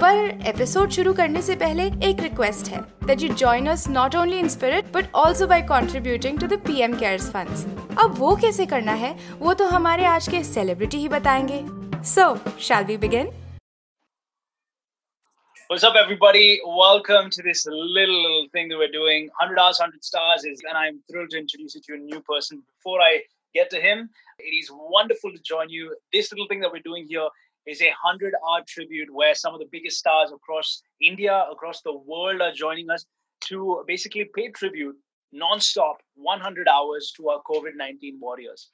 पर 0.00 0.48
एपिसोड 0.48 0.90
शुरू 0.90 1.12
करने 1.14 1.40
से 1.42 1.54
पहले 1.56 1.84
एक 2.08 2.20
रिक्वेस्ट 2.22 2.68
है 2.70 2.80
that 3.06 3.22
you 3.22 3.28
join 3.42 3.66
us 3.70 3.86
not 3.88 4.14
only 4.16 4.38
in 4.38 4.48
spirit 4.48 4.92
but 4.92 5.14
also 5.16 5.46
by 5.46 5.62
contributing 5.70 6.40
to 6.40 6.46
the 6.46 6.58
PM 6.66 6.98
CARES 6.98 7.30
funds 7.32 7.64
अब 8.04 8.14
वो 8.18 8.34
कैसे 8.42 8.66
करना 8.72 8.92
है 9.04 9.14
वो 9.38 9.54
तो 9.60 9.66
हमारे 9.68 10.04
आज 10.06 10.28
के 10.28 10.42
सेलिब्रिटी 10.44 10.98
ही 10.98 11.08
बताएँगे 11.08 11.62
so 12.12 12.34
shall 12.68 12.84
we 12.84 12.96
begin 13.06 13.32
What's 15.70 15.84
up, 15.86 15.96
everybody? 15.98 16.42
Welcome 16.80 17.30
to 17.36 17.44
this 17.44 17.62
little, 17.66 17.88
little 17.94 18.44
thing 18.52 18.68
that 18.72 18.82
we're 18.82 18.92
doing. 18.92 19.24
100 19.38 19.58
Hours, 19.62 19.80
100 19.80 20.04
Stars 20.08 20.44
is, 20.50 20.60
and 20.68 20.78
I'm 20.80 21.00
thrilled 21.08 21.32
to 21.32 21.40
introduce 21.40 21.74
you 21.74 21.80
to 21.86 21.96
a 21.96 21.98
new 22.02 22.20
person. 22.28 22.60
Before 22.76 23.00
I 23.06 23.08
get 23.54 23.72
to 23.72 23.80
him, 23.86 24.04
it 24.38 24.54
is 24.58 24.70
wonderful 24.92 25.32
to 25.32 25.42
join 25.50 25.74
you. 25.78 25.90
This 26.12 26.30
little 26.32 26.48
thing 26.52 26.62
that 26.66 26.76
we're 26.76 26.86
doing 26.86 27.08
here 27.08 27.26
is 27.66 27.82
a 27.82 27.86
100 27.86 28.34
hour 28.34 28.62
tribute 28.66 29.08
where 29.12 29.34
some 29.34 29.52
of 29.52 29.60
the 29.60 29.68
biggest 29.70 29.98
stars 29.98 30.30
across 30.32 30.82
India, 31.02 31.44
across 31.50 31.82
the 31.82 31.92
world 31.92 32.40
are 32.40 32.52
joining 32.52 32.88
us 32.90 33.04
to 33.40 33.84
basically 33.86 34.28
pay 34.34 34.48
tribute 34.50 34.96
non-stop 35.32 35.98
100 36.14 36.68
hours 36.68 37.12
to 37.16 37.28
our 37.28 37.42
COVID-19 37.50 38.20
warriors. 38.20 38.70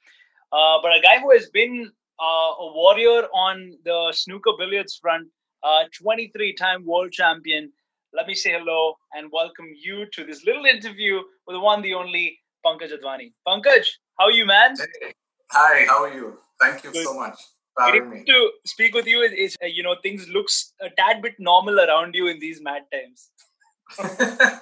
Uh, 0.51 0.77
but 0.81 0.95
a 0.95 1.01
guy 1.01 1.19
who 1.19 1.31
has 1.31 1.49
been 1.49 1.91
uh, 2.21 2.51
a 2.59 2.71
warrior 2.73 3.23
on 3.33 3.75
the 3.83 4.13
snooker 4.15 4.51
billiards 4.57 4.97
front, 5.01 5.27
uh, 5.63 5.83
23-time 6.01 6.85
world 6.85 7.11
champion. 7.11 7.71
Let 8.13 8.27
me 8.27 8.35
say 8.35 8.51
hello 8.51 8.95
and 9.13 9.29
welcome 9.31 9.69
you 9.75 10.05
to 10.13 10.23
this 10.23 10.45
little 10.45 10.65
interview 10.65 11.17
with 11.47 11.55
the 11.55 11.59
one, 11.59 11.81
the 11.81 11.95
only 11.95 12.37
Pankaj 12.63 12.91
Advani. 12.93 13.33
Pankaj, 13.47 13.87
how 14.19 14.25
are 14.25 14.31
you, 14.31 14.45
man? 14.45 14.75
Hey. 14.77 15.13
Hi, 15.51 15.85
how 15.87 16.03
are 16.03 16.13
you? 16.13 16.37
Thank 16.61 16.83
you 16.83 16.91
Good. 16.91 17.03
so 17.03 17.15
much 17.15 17.39
for 17.75 17.83
having 17.85 18.03
Getting 18.09 18.19
me. 18.19 18.25
to 18.25 18.51
speak 18.65 18.93
with 18.93 19.07
you 19.07 19.21
is, 19.21 19.55
uh, 19.63 19.67
you 19.67 19.83
know, 19.83 19.95
things 20.01 20.27
looks 20.29 20.73
a 20.81 20.89
tad 20.89 21.21
bit 21.21 21.35
normal 21.39 21.79
around 21.79 22.15
you 22.15 22.27
in 22.27 22.39
these 22.39 22.61
mad 22.61 22.83
times. 22.91 23.29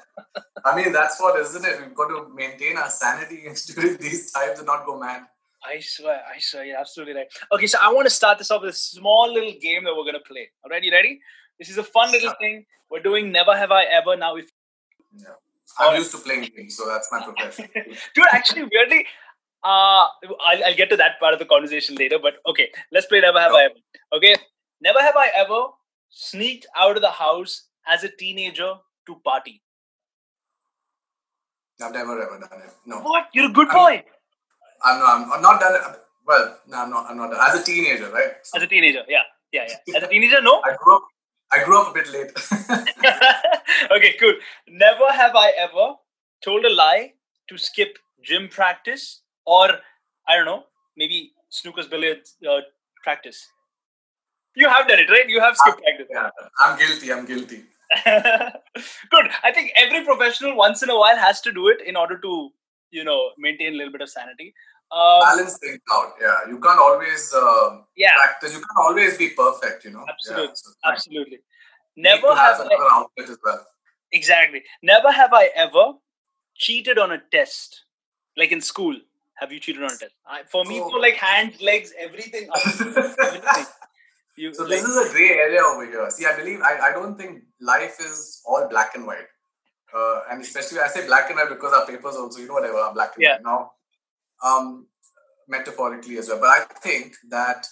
I 0.65 0.75
mean, 0.75 0.91
that's 0.91 1.19
what, 1.19 1.39
isn't 1.39 1.65
it? 1.65 1.81
We've 1.81 1.95
got 1.95 2.07
to 2.07 2.27
maintain 2.33 2.77
our 2.77 2.89
sanity 2.89 3.43
during 3.75 3.97
these 3.97 4.31
times 4.31 4.59
and 4.59 4.67
not 4.67 4.85
go 4.85 4.99
mad. 4.99 5.23
I 5.63 5.79
swear, 5.79 6.21
I 6.33 6.39
swear, 6.39 6.65
you're 6.65 6.77
absolutely 6.77 7.13
right. 7.15 7.27
Okay, 7.51 7.67
so 7.67 7.77
I 7.81 7.91
want 7.93 8.07
to 8.07 8.09
start 8.13 8.39
this 8.39 8.49
off 8.49 8.61
with 8.61 8.71
a 8.71 8.77
small 8.77 9.31
little 9.31 9.53
game 9.61 9.83
that 9.83 9.95
we're 9.95 10.05
gonna 10.05 10.19
play. 10.25 10.49
All 10.63 10.71
right, 10.71 10.83
you 10.83 10.91
ready? 10.91 11.19
This 11.59 11.69
is 11.69 11.77
a 11.77 11.83
fun 11.83 12.11
little 12.11 12.33
thing. 12.41 12.65
We're 12.89 13.03
doing 13.03 13.31
Never 13.31 13.55
Have 13.55 13.71
I 13.71 13.83
Ever 13.83 14.15
now. 14.17 14.37
If 14.37 14.49
Yeah. 15.15 15.27
I'm 15.79 15.95
used 15.97 16.11
to 16.11 16.17
playing 16.17 16.49
games, 16.55 16.75
so 16.77 16.87
that's 16.87 17.07
my 17.11 17.23
profession. 17.23 17.69
dude, 18.15 18.25
actually, 18.31 18.63
weirdly, 18.63 19.05
uh, 19.63 20.07
I'll, 20.47 20.63
I'll 20.65 20.75
get 20.75 20.89
to 20.89 20.97
that 20.97 21.19
part 21.19 21.33
of 21.33 21.39
the 21.39 21.45
conversation 21.45 21.95
later. 21.95 22.17
But 22.21 22.35
okay, 22.47 22.69
let's 22.91 23.05
play 23.05 23.19
Never 23.21 23.39
Have 23.39 23.53
I 23.53 23.65
Ever. 23.65 23.75
Okay, 24.13 24.35
Never 24.81 24.99
Have 25.01 25.15
I 25.15 25.29
Ever 25.35 25.61
sneaked 26.09 26.67
out 26.75 26.95
of 26.95 27.01
the 27.01 27.11
house 27.11 27.67
as 27.87 28.03
a 28.03 28.09
teenager 28.09 28.73
to 29.07 29.15
party. 29.23 29.61
I've 31.81 31.93
never 31.93 32.21
ever 32.21 32.39
done 32.39 32.61
it. 32.61 32.71
No. 32.85 33.01
What? 33.01 33.27
You're 33.33 33.49
a 33.49 33.53
good 33.53 33.67
I'm- 33.69 33.75
boy. 33.77 34.03
I'm 34.83 34.99
not, 34.99 35.09
I'm, 35.15 35.31
I'm 35.33 35.41
not 35.43 35.59
done 35.59 35.75
it. 35.75 35.81
Well, 36.25 36.57
no, 36.67 36.77
I'm 36.79 36.89
not. 36.89 37.05
I'm 37.09 37.17
not. 37.17 37.33
As 37.49 37.61
a 37.61 37.63
teenager, 37.63 38.09
right? 38.11 38.31
So 38.43 38.57
As 38.57 38.63
a 38.63 38.67
teenager, 38.67 39.03
yeah, 39.07 39.21
yeah, 39.51 39.67
yeah. 39.87 39.97
As 39.97 40.03
a 40.03 40.07
teenager, 40.13 40.41
no. 40.41 40.59
I 40.65 40.75
grew 40.75 40.95
up. 40.95 41.03
I 41.51 41.63
grew 41.63 41.81
up 41.81 41.91
a 41.91 41.93
bit 41.93 42.11
late. 42.11 42.31
okay, 43.91 44.13
cool. 44.19 44.33
Never 44.67 45.11
have 45.11 45.35
I 45.35 45.51
ever 45.59 45.95
told 46.43 46.65
a 46.65 46.69
lie 46.73 47.13
to 47.49 47.57
skip 47.57 47.97
gym 48.23 48.47
practice 48.49 49.21
or 49.51 49.69
I 50.27 50.35
don't 50.35 50.45
know, 50.45 50.63
maybe 50.95 51.33
snooker's 51.49 51.87
billiards 51.87 52.37
uh, 52.49 52.61
practice. 53.03 53.47
You 54.55 54.69
have 54.69 54.87
done 54.87 54.99
it, 54.99 55.09
right? 55.09 55.27
You 55.29 55.41
have 55.41 55.55
skipped 55.57 55.81
practice. 55.81 56.07
yeah, 56.09 56.29
I'm 56.59 56.77
guilty. 56.79 57.13
I'm 57.13 57.25
guilty. 57.25 57.63
Good. 58.05 59.27
I 59.43 59.51
think 59.53 59.71
every 59.75 60.03
professional 60.05 60.55
once 60.55 60.83
in 60.83 60.89
a 60.89 60.97
while 60.97 61.17
has 61.17 61.41
to 61.41 61.51
do 61.51 61.67
it 61.67 61.81
in 61.85 61.95
order 61.95 62.17
to, 62.19 62.49
you 62.91 63.03
know, 63.03 63.31
maintain 63.37 63.73
a 63.73 63.77
little 63.77 63.91
bit 63.91 64.01
of 64.01 64.09
sanity. 64.09 64.53
Um, 64.91 65.21
Balance 65.21 65.57
things 65.57 65.79
out. 65.91 66.13
Yeah, 66.21 66.49
you 66.49 66.59
can't 66.59 66.79
always 66.79 67.33
uh, 67.33 67.77
yeah, 67.95 68.13
practice. 68.15 68.53
You 68.53 68.59
can't 68.59 68.87
always 68.87 69.17
be 69.17 69.29
perfect. 69.29 69.85
You 69.85 69.91
know. 69.91 70.05
Absolutely. 70.07 70.47
Yeah, 70.47 70.53
so 70.53 70.91
absolutely. 70.91 71.39
Never 71.95 72.27
have 72.27 72.57
have 72.57 72.61
I, 72.61 72.65
another 72.65 72.89
outlet 72.91 73.29
as 73.29 73.37
well. 73.43 73.65
exactly. 74.11 74.63
Never 74.81 75.11
have 75.11 75.33
I 75.33 75.49
ever 75.55 75.93
cheated 76.55 76.97
on 76.97 77.11
a 77.13 77.21
test, 77.31 77.85
like 78.37 78.51
in 78.51 78.61
school. 78.61 78.95
Have 79.41 79.51
you 79.51 79.59
cheated 79.59 79.81
on 79.81 79.89
a 79.91 79.97
test? 79.97 80.13
I, 80.27 80.43
for 80.43 80.63
me, 80.65 80.79
Oh. 80.79 80.89
for 80.91 80.99
like 80.99 81.15
hands, 81.15 81.59
legs, 81.61 81.91
everything. 81.97 82.47
everything. 82.55 83.65
You, 84.37 84.53
So 84.53 84.63
like, 84.63 84.69
this 84.69 84.83
is 84.83 85.09
a 85.09 85.11
gray 85.11 85.29
area 85.31 85.61
over 85.63 85.83
here. 85.85 86.07
See, 86.11 86.27
I 86.27 86.35
believe 86.37 86.61
I, 86.61 86.89
I 86.89 86.91
don't 86.93 87.17
think 87.17 87.41
life 87.59 87.97
is 87.99 88.41
all 88.45 88.67
black 88.69 88.93
and 88.93 89.07
white. 89.07 89.27
Uh, 89.93 90.21
and 90.31 90.41
especially 90.41 90.79
I 90.79 90.87
say 90.87 91.07
black 91.07 91.29
and 91.31 91.37
white 91.37 91.49
because 91.49 91.73
our 91.73 91.87
papers 91.87 92.15
also, 92.15 92.39
you 92.39 92.47
know, 92.47 92.53
whatever 92.53 92.77
are 92.77 92.93
black 92.93 93.13
and 93.15 93.23
Yeah. 93.23 93.31
white 93.37 93.43
now. 93.43 93.71
Um, 94.43 94.87
metaphorically 95.47 96.17
as 96.19 96.29
well. 96.29 96.39
But 96.39 96.49
I 96.49 96.63
think 96.79 97.15
that 97.29 97.65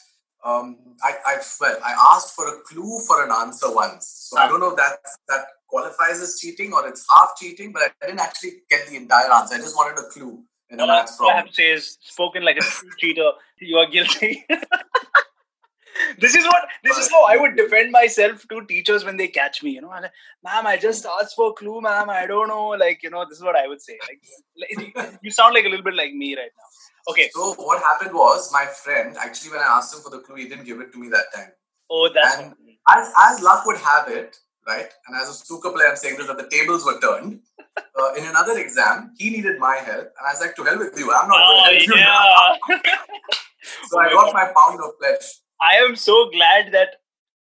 um, 0.44 0.96
I, 1.04 1.14
I 1.26 1.38
well, 1.62 1.78
I 1.86 2.16
asked 2.16 2.36
for 2.36 2.48
a 2.48 2.62
clue 2.62 3.00
for 3.06 3.24
an 3.24 3.32
answer 3.32 3.72
once. 3.74 4.08
So 4.32 4.40
I 4.40 4.48
don't 4.48 4.60
know 4.60 4.72
if 4.72 4.78
that 4.78 4.98
that 5.28 5.46
qualifies 5.68 6.20
as 6.20 6.40
cheating 6.40 6.74
or 6.74 6.88
it's 6.88 7.06
half 7.16 7.32
cheating, 7.40 7.72
but 7.72 7.84
I 7.84 8.06
didn't 8.08 8.22
actually 8.22 8.64
get 8.72 8.88
the 8.88 8.96
entire 8.96 9.32
answer. 9.32 9.54
I 9.56 9.60
just 9.60 9.76
wanted 9.76 10.00
a 10.00 10.10
clue 10.10 10.44
in 10.70 10.80
a 10.80 10.84
I 10.84 10.88
maths 10.88 11.20
all 11.20 11.30
I 11.30 11.34
have 11.34 11.46
problem. 11.46 11.50
to 11.50 11.56
say 11.56 11.72
is, 11.72 11.98
spoken 12.02 12.44
like 12.44 12.58
a 12.58 12.64
cheater. 12.98 13.32
You 13.60 13.78
are 13.78 13.88
guilty. 13.90 14.46
this 16.20 16.36
is 16.36 16.46
what 16.46 16.64
this 16.84 16.98
is 16.98 17.10
how 17.12 17.26
I 17.26 17.36
would 17.38 17.58
defend 17.58 17.92
myself 17.92 18.46
to 18.50 18.66
teachers 18.66 19.04
when 19.04 19.18
they 19.18 19.28
catch 19.28 19.62
me. 19.64 19.72
You 19.72 19.82
know, 19.82 19.90
I'm 19.92 20.04
like, 20.04 20.12
ma'am, 20.44 20.68
I 20.68 20.78
just 20.78 21.06
asked 21.06 21.36
for 21.36 21.50
a 21.50 21.54
clue, 21.54 21.82
ma'am. 21.82 22.10
I 22.10 22.26
don't 22.26 22.48
know. 22.48 22.68
Like, 22.70 23.04
you 23.04 23.10
know, 23.10 23.26
this 23.28 23.38
is 23.40 23.44
what 23.44 23.56
I 23.56 23.68
would 23.68 23.82
say. 23.82 23.98
Like, 24.08 24.96
like, 24.96 25.20
you 25.22 25.32
sound 25.32 25.54
like 25.54 25.66
a 25.66 25.70
little 25.70 25.84
bit 25.84 25.96
like 25.96 26.14
me 26.14 26.36
right 26.36 26.52
now. 26.58 27.12
Okay. 27.12 27.30
So 27.34 27.54
what 27.56 27.82
happened 27.82 28.14
was 28.14 28.52
my 28.54 28.66
friend 28.66 29.16
actually 29.18 29.52
when 29.52 29.62
I 29.62 29.78
asked 29.78 29.94
him 29.96 30.02
for 30.02 30.10
the 30.10 30.20
clue, 30.20 30.36
he 30.36 30.48
didn't 30.48 30.66
give 30.66 30.80
it 30.80 30.92
to 30.94 31.00
me 31.00 31.10
that 31.10 31.26
time. 31.36 31.50
Oh, 31.90 32.10
that's 32.14 32.38
And- 32.38 32.54
as, 32.90 33.12
as 33.30 33.42
luck 33.42 33.66
would 33.66 33.78
have 33.78 34.08
it, 34.08 34.38
right, 34.74 34.90
and 35.08 35.16
as 35.22 35.30
a 35.30 35.34
snooker 35.34 35.72
player, 35.72 35.88
I'm 35.90 35.96
saying 36.04 36.18
this 36.18 36.28
that 36.28 36.38
the 36.38 36.48
tables 36.56 36.86
were 36.86 37.00
turned. 37.02 37.42
Uh, 37.78 38.14
in 38.18 38.26
another 38.26 38.58
exam, 38.60 39.14
he 39.18 39.30
needed 39.36 39.60
my 39.60 39.76
help, 39.90 40.08
and 40.18 40.28
I 40.28 40.32
was 40.34 40.42
like, 40.46 40.56
"To 40.58 40.64
hell 40.70 40.78
with 40.80 40.98
you! 41.04 41.12
I'm 41.20 41.28
not 41.34 41.42
Oh, 41.42 41.64
going 41.66 41.80
to 41.80 41.96
help 41.96 42.00
you." 42.00 42.80
now." 42.86 42.96
So 43.90 44.00
I 44.00 44.10
got 44.14 44.34
my 44.34 44.46
pound 44.56 44.80
of 44.86 44.92
flesh. 45.00 45.26
I 45.62 45.74
am 45.86 45.96
so 45.96 46.16
glad 46.32 46.72
that 46.72 46.96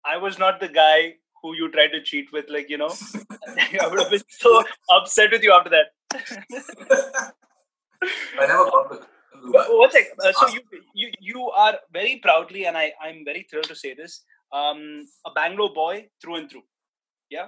I 0.06 0.18
was 0.18 0.38
not 0.38 0.60
the 0.60 0.68
guy 0.68 1.16
who 1.42 1.56
you 1.56 1.70
tried 1.72 1.92
to 1.94 2.02
cheat 2.04 2.32
with. 2.34 2.50
Like, 2.50 2.70
you 2.70 2.78
know, 2.78 2.90
I 3.82 3.88
would 3.88 4.00
have 4.00 4.12
been 4.12 4.22
so 4.30 4.64
upset 4.98 5.32
with 5.32 5.44
you 5.44 5.54
after 5.54 5.70
that. 5.78 5.88
I 8.40 8.48
never 8.48 8.66
got 8.66 8.90
the 8.92 9.06
One 9.78 9.92
sec. 9.92 10.08
Uh, 10.24 10.34
so 10.34 10.48
you, 10.50 10.62
you 10.94 11.12
you 11.20 11.50
are 11.50 11.76
very 11.92 12.18
proudly, 12.18 12.66
and 12.66 12.78
I 12.78 12.92
I'm 13.02 13.24
very 13.26 13.48
thrilled 13.50 13.70
to 13.70 13.76
say 13.76 13.94
this. 13.94 14.24
Um, 14.52 15.08
a 15.26 15.32
Bangalore 15.32 15.74
boy 15.74 16.08
through 16.22 16.36
and 16.36 16.50
through. 16.52 16.64
Yeah, 17.30 17.48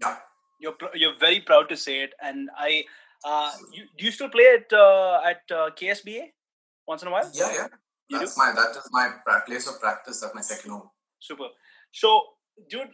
Yeah. 0.00 0.16
You're 0.60 0.76
you're 0.94 1.18
very 1.18 1.40
proud 1.40 1.68
to 1.68 1.76
say 1.76 2.00
it, 2.02 2.12
and 2.22 2.48
I. 2.56 2.84
Uh, 3.26 3.50
you, 3.72 3.84
do 3.96 4.04
you 4.04 4.12
still 4.12 4.28
play 4.28 4.44
at 4.54 4.72
uh, 4.72 5.20
at 5.24 5.40
uh, 5.50 5.70
KSBA 5.80 6.32
once 6.86 7.02
in 7.02 7.08
a 7.08 7.10
while? 7.10 7.30
yeah, 7.32 7.52
yeah. 7.52 7.66
You 8.08 8.18
That's 8.18 8.36
my 8.36 8.52
that 8.52 8.76
is 8.76 8.88
my 8.92 9.10
place 9.46 9.66
of 9.66 9.80
practice. 9.80 10.20
That's 10.20 10.34
my 10.34 10.42
second 10.42 10.70
home. 10.72 10.90
super. 11.18 11.48
So, 11.92 12.22
dude, 12.68 12.90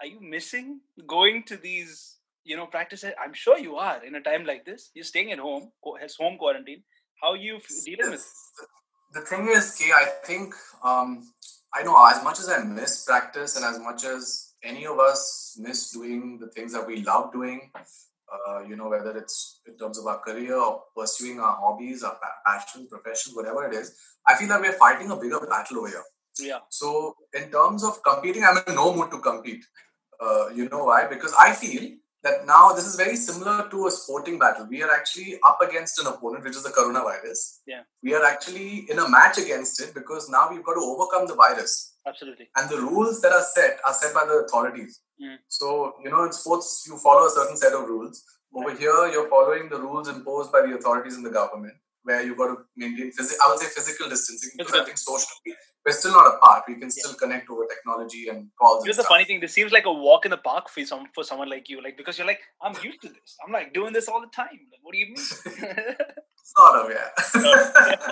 are 0.00 0.06
you 0.06 0.20
missing 0.20 0.80
going 1.06 1.42
to 1.44 1.56
these, 1.56 2.18
you 2.44 2.56
know, 2.56 2.66
practices? 2.66 3.12
I'm 3.22 3.34
sure 3.34 3.58
you 3.58 3.76
are. 3.76 4.04
In 4.04 4.14
a 4.14 4.20
time 4.20 4.44
like 4.44 4.64
this, 4.64 4.90
you're 4.94 5.04
staying 5.04 5.32
at 5.32 5.38
home, 5.38 5.72
has 6.00 6.14
home 6.14 6.38
quarantine. 6.38 6.82
How 7.20 7.30
are 7.30 7.36
you 7.36 7.58
dealing 7.84 8.10
with? 8.10 8.26
The 9.14 9.22
thing 9.22 9.48
is, 9.48 9.74
Kay, 9.74 9.90
I 9.92 10.06
think 10.24 10.54
um, 10.84 11.32
I 11.74 11.82
know 11.82 11.96
as 12.06 12.22
much 12.22 12.38
as 12.38 12.48
I 12.48 12.62
miss 12.62 13.04
practice 13.04 13.56
and 13.56 13.64
as 13.64 13.78
much 13.80 14.04
as 14.04 14.45
any 14.62 14.86
of 14.86 14.98
us 14.98 15.56
miss 15.60 15.90
doing 15.90 16.38
the 16.38 16.48
things 16.48 16.72
that 16.72 16.86
we 16.86 17.02
love 17.02 17.32
doing, 17.32 17.70
uh, 17.76 18.60
you 18.62 18.76
know, 18.76 18.88
whether 18.88 19.16
it's 19.16 19.60
in 19.66 19.76
terms 19.78 19.98
of 19.98 20.06
our 20.06 20.18
career 20.18 20.56
or 20.56 20.82
pursuing 20.96 21.40
our 21.40 21.56
hobbies, 21.56 22.02
our 22.02 22.18
passion, 22.46 22.86
profession, 22.90 23.34
whatever 23.34 23.66
it 23.68 23.74
is, 23.74 23.96
I 24.26 24.34
feel 24.34 24.48
that 24.48 24.60
we're 24.60 24.72
fighting 24.72 25.10
a 25.10 25.16
bigger 25.16 25.46
battle 25.46 25.78
over 25.78 25.88
here. 25.88 26.02
Yeah. 26.38 26.58
So, 26.68 27.16
in 27.32 27.50
terms 27.50 27.84
of 27.84 28.02
competing, 28.02 28.44
I'm 28.44 28.58
in 28.66 28.74
no 28.74 28.94
mood 28.94 29.10
to 29.12 29.18
compete. 29.18 29.64
Uh, 30.20 30.48
you 30.48 30.68
know 30.68 30.84
why? 30.84 31.06
Because 31.06 31.34
I 31.38 31.52
feel 31.52 31.92
that 32.26 32.44
now 32.44 32.72
this 32.72 32.86
is 32.86 32.96
very 32.96 33.16
similar 33.16 33.68
to 33.70 33.86
a 33.86 33.90
sporting 33.90 34.38
battle. 34.38 34.66
We 34.68 34.82
are 34.82 34.90
actually 34.90 35.38
up 35.46 35.58
against 35.66 36.00
an 36.00 36.08
opponent, 36.08 36.44
which 36.44 36.56
is 36.56 36.64
the 36.64 36.70
coronavirus. 36.70 37.60
Yeah. 37.66 37.82
We 38.02 38.14
are 38.14 38.24
actually 38.24 38.86
in 38.90 38.98
a 38.98 39.08
match 39.08 39.38
against 39.38 39.80
it 39.80 39.94
because 39.94 40.28
now 40.28 40.48
we've 40.50 40.64
got 40.64 40.74
to 40.74 40.80
overcome 40.80 41.26
the 41.28 41.36
virus. 41.36 41.94
Absolutely. 42.06 42.48
And 42.56 42.68
the 42.68 42.78
rules 42.78 43.20
that 43.22 43.32
are 43.32 43.46
set 43.54 43.78
are 43.86 43.94
set 43.94 44.12
by 44.12 44.24
the 44.26 44.44
authorities. 44.44 45.00
Mm. 45.22 45.36
So, 45.48 45.94
you 46.02 46.10
know, 46.10 46.24
in 46.24 46.32
sports, 46.32 46.84
you 46.88 46.98
follow 46.98 47.26
a 47.26 47.30
certain 47.30 47.56
set 47.56 47.72
of 47.72 47.88
rules. 47.88 48.24
Over 48.54 48.68
right. 48.68 48.78
here, 48.78 49.08
you're 49.12 49.28
following 49.28 49.68
the 49.68 49.80
rules 49.80 50.08
imposed 50.08 50.50
by 50.50 50.62
the 50.66 50.74
authorities 50.74 51.16
and 51.16 51.24
the 51.24 51.30
government, 51.30 51.74
where 52.06 52.22
you've 52.22 52.38
got 52.38 52.46
to 52.46 52.56
maintain, 52.76 53.10
phys- 53.10 53.34
I 53.44 53.50
would 53.50 53.58
say 53.58 53.66
physical 53.66 54.08
distancing, 54.08 54.50
because 54.56 54.74
I 54.74 54.84
think 54.84 54.96
socially, 54.96 55.54
we're 55.84 55.92
still 55.92 56.12
not 56.12 56.34
apart. 56.34 56.62
We 56.68 56.76
can 56.76 56.90
still 56.90 57.10
yeah. 57.10 57.16
connect 57.20 57.50
over 57.50 57.66
technology 57.66 58.28
and 58.28 58.48
calls. 58.60 58.84
Here's 58.84 58.96
the 58.96 59.02
funny 59.02 59.24
thing: 59.24 59.40
this 59.40 59.52
seems 59.52 59.72
like 59.72 59.86
a 59.86 59.92
walk 59.92 60.24
in 60.24 60.30
the 60.30 60.36
park 60.36 60.68
for 60.68 60.84
some 60.84 61.06
for 61.14 61.24
someone 61.24 61.50
like 61.50 61.68
you, 61.68 61.82
like 61.82 61.96
because 61.96 62.16
you're 62.16 62.26
like, 62.26 62.40
I'm 62.62 62.74
used 62.82 63.02
to 63.02 63.08
this. 63.08 63.36
I'm 63.44 63.52
like 63.52 63.74
doing 63.74 63.92
this 63.92 64.08
all 64.08 64.20
the 64.20 64.28
time. 64.28 64.60
Like, 64.70 64.80
what 64.82 64.92
do 64.92 64.98
you 64.98 65.14
mean? 65.14 65.96
sort 66.46 66.76
of, 66.76 66.90
yeah. 66.90 68.10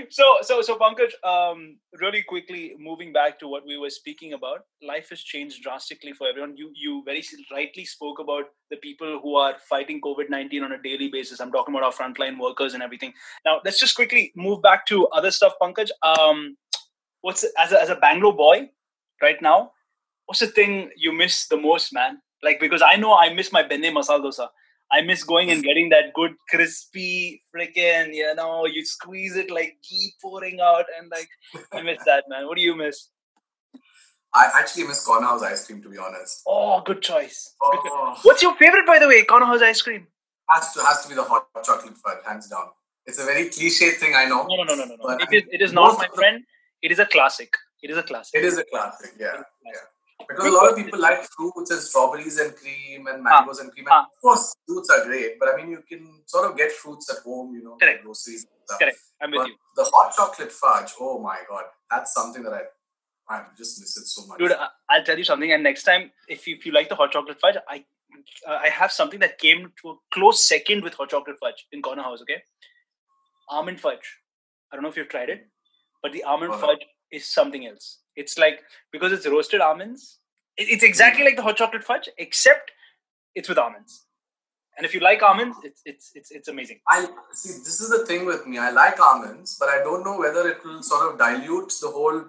so, 0.10 0.36
so, 0.42 0.62
so, 0.62 0.78
Pankaj, 0.78 1.12
um, 1.24 1.78
really 2.00 2.22
quickly 2.22 2.74
moving 2.78 3.12
back 3.12 3.38
to 3.40 3.48
what 3.48 3.66
we 3.66 3.76
were 3.76 3.90
speaking 3.90 4.34
about, 4.34 4.60
life 4.82 5.08
has 5.10 5.20
changed 5.20 5.62
drastically 5.62 6.12
for 6.12 6.28
everyone. 6.28 6.56
You, 6.56 6.70
you 6.74 7.02
very 7.04 7.24
rightly 7.50 7.84
spoke 7.84 8.18
about 8.18 8.44
the 8.70 8.76
people 8.76 9.20
who 9.22 9.34
are 9.36 9.56
fighting 9.68 10.00
COVID 10.00 10.30
nineteen 10.30 10.62
on 10.62 10.72
a 10.72 10.82
daily 10.82 11.08
basis. 11.08 11.40
I'm 11.40 11.52
talking 11.52 11.74
about 11.74 11.84
our 11.84 11.92
frontline 11.92 12.38
workers 12.38 12.74
and 12.74 12.82
everything. 12.82 13.12
Now, 13.44 13.60
let's 13.64 13.80
just 13.80 13.96
quickly 13.96 14.32
move 14.36 14.62
back 14.62 14.86
to 14.86 15.08
other 15.08 15.30
stuff, 15.30 15.54
Pankaj. 15.60 15.90
Um, 16.02 16.56
what's 17.22 17.44
as 17.58 17.72
a, 17.72 17.82
as 17.82 17.88
a 17.88 17.96
Bangalore 17.96 18.36
boy 18.36 18.70
right 19.20 19.40
now? 19.42 19.72
What's 20.26 20.40
the 20.40 20.46
thing 20.46 20.90
you 20.96 21.12
miss 21.12 21.48
the 21.48 21.56
most, 21.56 21.92
man? 21.92 22.18
Like 22.42 22.60
because 22.60 22.82
I 22.82 22.96
know 22.96 23.14
I 23.14 23.32
miss 23.32 23.52
my 23.52 23.62
benne 23.62 23.94
masala 23.94 24.22
dosa. 24.22 24.48
I 24.92 25.00
miss 25.00 25.24
going 25.24 25.50
and 25.50 25.62
getting 25.62 25.88
that 25.88 26.12
good 26.14 26.32
crispy 26.50 27.42
freaking, 27.54 28.14
you 28.14 28.34
know, 28.34 28.66
you 28.66 28.84
squeeze 28.84 29.36
it 29.36 29.50
like 29.50 29.76
ghee 29.88 30.12
pouring 30.20 30.60
out 30.60 30.84
and 30.98 31.10
like 31.10 31.28
I 31.72 31.82
miss 31.82 31.98
that, 32.04 32.24
man. 32.28 32.46
What 32.46 32.58
do 32.58 32.62
you 32.62 32.76
miss? 32.76 33.08
I 34.34 34.50
actually 34.54 34.84
miss 34.84 35.04
Corner 35.04 35.26
House 35.26 35.42
ice 35.42 35.66
cream, 35.66 35.82
to 35.82 35.88
be 35.88 35.98
honest. 35.98 36.42
Oh, 36.46 36.82
good 36.82 37.02
choice. 37.02 37.54
Oh. 37.62 37.70
Good 37.70 37.90
choice. 37.90 38.24
What's 38.24 38.42
your 38.42 38.54
favorite, 38.56 38.86
by 38.86 38.98
the 38.98 39.08
way? 39.08 39.24
Corner 39.24 39.46
House 39.46 39.62
ice 39.62 39.80
cream. 39.82 40.06
Has 40.50 40.72
to 40.74 40.82
has 40.82 41.02
to 41.02 41.08
be 41.08 41.14
the 41.14 41.24
hot 41.24 41.46
chocolate 41.64 41.96
fudge, 41.96 42.18
hands 42.26 42.48
down. 42.48 42.68
It's 43.06 43.18
a 43.18 43.24
very 43.24 43.48
cliche 43.48 43.90
thing, 43.92 44.14
I 44.14 44.26
know. 44.26 44.46
No, 44.46 44.62
no, 44.62 44.74
no, 44.74 44.84
no, 44.84 44.96
no. 44.96 45.08
It 45.18 45.32
is, 45.32 45.42
it 45.50 45.62
is 45.62 45.72
not, 45.72 45.98
my 45.98 46.08
friend. 46.14 46.44
It 46.82 46.92
is 46.92 46.98
a 46.98 47.06
classic. 47.06 47.54
It 47.82 47.90
is 47.90 47.96
a 47.96 48.02
classic. 48.02 48.40
It 48.40 48.44
is 48.44 48.58
a 48.58 48.64
classic, 48.64 49.12
yeah. 49.18 49.42
yeah. 49.64 49.72
Because 50.28 50.46
a 50.46 50.50
lot 50.50 50.70
of 50.70 50.76
people 50.76 51.00
like 51.00 51.22
fruits 51.36 51.70
and 51.70 51.80
strawberries 51.80 52.38
and 52.38 52.54
cream 52.56 53.06
and 53.06 53.22
mangoes 53.22 53.58
and 53.58 53.70
cream. 53.72 53.86
And 53.86 54.06
of 54.06 54.20
course, 54.20 54.54
fruits 54.66 54.90
are 54.90 55.04
great, 55.04 55.38
but 55.38 55.48
I 55.52 55.56
mean, 55.56 55.70
you 55.70 55.82
can 55.88 56.22
sort 56.26 56.50
of 56.50 56.56
get 56.56 56.72
fruits 56.72 57.10
at 57.10 57.22
home, 57.22 57.54
you 57.54 57.62
know, 57.62 57.76
Correct. 57.80 58.04
groceries. 58.04 58.46
Correct. 58.78 58.98
I'm 59.20 59.30
with 59.30 59.40
but 59.40 59.48
you. 59.48 59.54
The 59.76 59.90
hot 59.92 60.14
chocolate 60.14 60.52
fudge, 60.52 60.92
oh 61.00 61.18
my 61.20 61.38
god, 61.48 61.64
that's 61.90 62.14
something 62.14 62.42
that 62.42 62.52
I 62.52 62.62
I 63.28 63.44
just 63.56 63.80
miss 63.80 63.96
it 63.96 64.06
so 64.06 64.26
much. 64.26 64.38
Dude, 64.38 64.52
I'll 64.88 65.04
tell 65.04 65.16
you 65.16 65.24
something. 65.24 65.52
And 65.52 65.62
next 65.62 65.84
time, 65.84 66.10
if 66.28 66.46
you, 66.46 66.56
if 66.56 66.66
you 66.66 66.72
like 66.72 66.88
the 66.88 66.94
hot 66.94 67.12
chocolate 67.12 67.40
fudge, 67.40 67.56
I 67.68 67.84
uh, 68.46 68.58
I 68.62 68.68
have 68.68 68.92
something 68.92 69.20
that 69.20 69.38
came 69.38 69.72
to 69.82 69.90
a 69.90 69.94
close 70.12 70.44
second 70.44 70.82
with 70.82 70.94
hot 70.94 71.10
chocolate 71.10 71.38
fudge 71.40 71.66
in 71.72 71.82
Corner 71.82 72.02
House. 72.02 72.20
Okay, 72.22 72.42
almond 73.48 73.80
fudge. 73.80 74.18
I 74.70 74.76
don't 74.76 74.82
know 74.82 74.88
if 74.88 74.96
you've 74.96 75.08
tried 75.08 75.30
it, 75.30 75.48
but 76.02 76.12
the 76.12 76.24
almond 76.24 76.52
oh, 76.54 76.58
fudge 76.58 76.84
is 77.10 77.28
something 77.28 77.66
else. 77.66 77.98
It's 78.16 78.38
like 78.38 78.62
because 78.92 79.12
it's 79.12 79.26
roasted 79.26 79.60
almonds. 79.60 80.18
It's 80.56 80.82
exactly 80.82 81.24
like 81.24 81.36
the 81.36 81.42
hot 81.42 81.56
chocolate 81.56 81.84
fudge, 81.84 82.08
except 82.18 82.72
it's 83.34 83.48
with 83.48 83.58
almonds. 83.58 84.04
And 84.76 84.86
if 84.86 84.94
you 84.94 85.00
like 85.00 85.22
almonds, 85.22 85.56
it's 85.64 85.82
it's 85.84 86.12
it's 86.14 86.30
it's 86.30 86.48
amazing. 86.48 86.80
I 86.88 87.06
see. 87.32 87.58
This 87.58 87.80
is 87.80 87.90
the 87.90 88.06
thing 88.06 88.26
with 88.26 88.46
me. 88.46 88.58
I 88.58 88.70
like 88.70 89.00
almonds, 89.00 89.56
but 89.58 89.68
I 89.68 89.78
don't 89.78 90.04
know 90.04 90.18
whether 90.18 90.48
it 90.48 90.64
will 90.64 90.82
sort 90.82 91.12
of 91.12 91.18
dilute 91.18 91.72
the 91.80 91.88
whole 91.88 92.24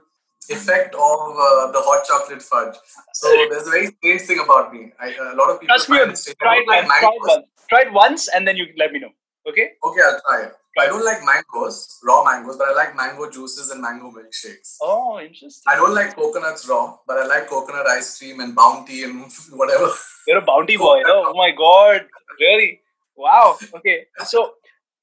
effect 0.50 0.94
of 0.96 1.20
uh, 1.38 1.72
the 1.72 1.80
hot 1.80 2.06
chocolate 2.06 2.42
fudge. 2.42 2.76
So 3.14 3.28
there's 3.50 3.68
a 3.68 3.72
very 3.72 3.88
strange 3.88 4.22
thing 4.22 4.40
about 4.40 4.74
me. 4.74 4.92
I, 5.00 5.14
a 5.14 5.36
lot 5.36 5.50
of 5.50 5.62
people 5.62 5.76
Trust 5.76 5.90
me, 5.90 5.98
try 6.40 6.58
it, 6.58 6.68
like 6.68 6.86
try, 6.86 7.18
once. 7.22 7.46
try 7.70 7.82
it 7.82 7.94
once 7.94 8.28
and 8.28 8.48
then 8.48 8.58
you 8.58 8.68
let 8.78 8.92
me 8.92 9.00
know. 9.00 9.12
Okay? 9.48 9.72
Okay, 9.84 10.02
I'll 10.02 10.22
try 10.28 10.44
it. 10.44 10.54
I 10.78 10.88
don't 10.88 11.06
like 11.06 11.20
mangoes, 11.24 12.00
raw 12.04 12.24
mangoes, 12.24 12.58
but 12.58 12.68
I 12.68 12.74
like 12.74 12.96
mango 12.96 13.30
juices 13.30 13.70
and 13.70 13.82
mango 13.82 14.12
milkshakes. 14.12 14.78
Oh, 14.82 15.20
interesting. 15.20 15.72
I 15.72 15.76
don't 15.76 15.94
like 15.94 16.16
coconuts 16.16 16.68
raw, 16.68 16.98
but 17.06 17.18
I 17.18 17.28
like 17.28 17.48
coconut 17.48 17.86
ice 17.86 18.18
cream 18.18 18.40
and 18.40 18.56
bounty 18.56 19.04
and 19.04 19.32
whatever. 19.52 19.90
You're 20.28 20.40
a 20.40 20.42
bounty 20.42 20.78
boy. 20.78 21.04
Oh, 21.06 21.26
oh 21.28 21.34
my 21.36 21.52
god. 21.52 22.08
Really? 22.40 22.82
Wow. 23.16 23.58
Okay. 23.76 24.08
So 24.26 24.54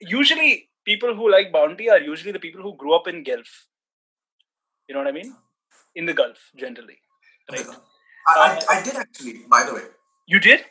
usually 0.00 0.68
people 0.84 1.14
who 1.14 1.30
like 1.30 1.52
bounty 1.52 1.88
are 1.88 2.00
usually 2.00 2.32
the 2.32 2.40
people 2.40 2.62
who 2.62 2.76
grew 2.76 2.94
up 2.94 3.06
in 3.06 3.22
Gulf. 3.22 3.66
You 4.88 4.94
know 4.94 5.00
what 5.00 5.08
I 5.08 5.12
mean? 5.12 5.32
In 5.94 6.06
the 6.06 6.14
Gulf, 6.14 6.50
generally. 6.56 6.98
Right? 7.50 7.66
I, 8.26 8.60
I, 8.68 8.78
I 8.78 8.82
did 8.82 8.96
actually, 8.96 9.42
by 9.48 9.64
the 9.64 9.74
way. 9.74 9.82
You 10.26 10.40
did? 10.40 10.64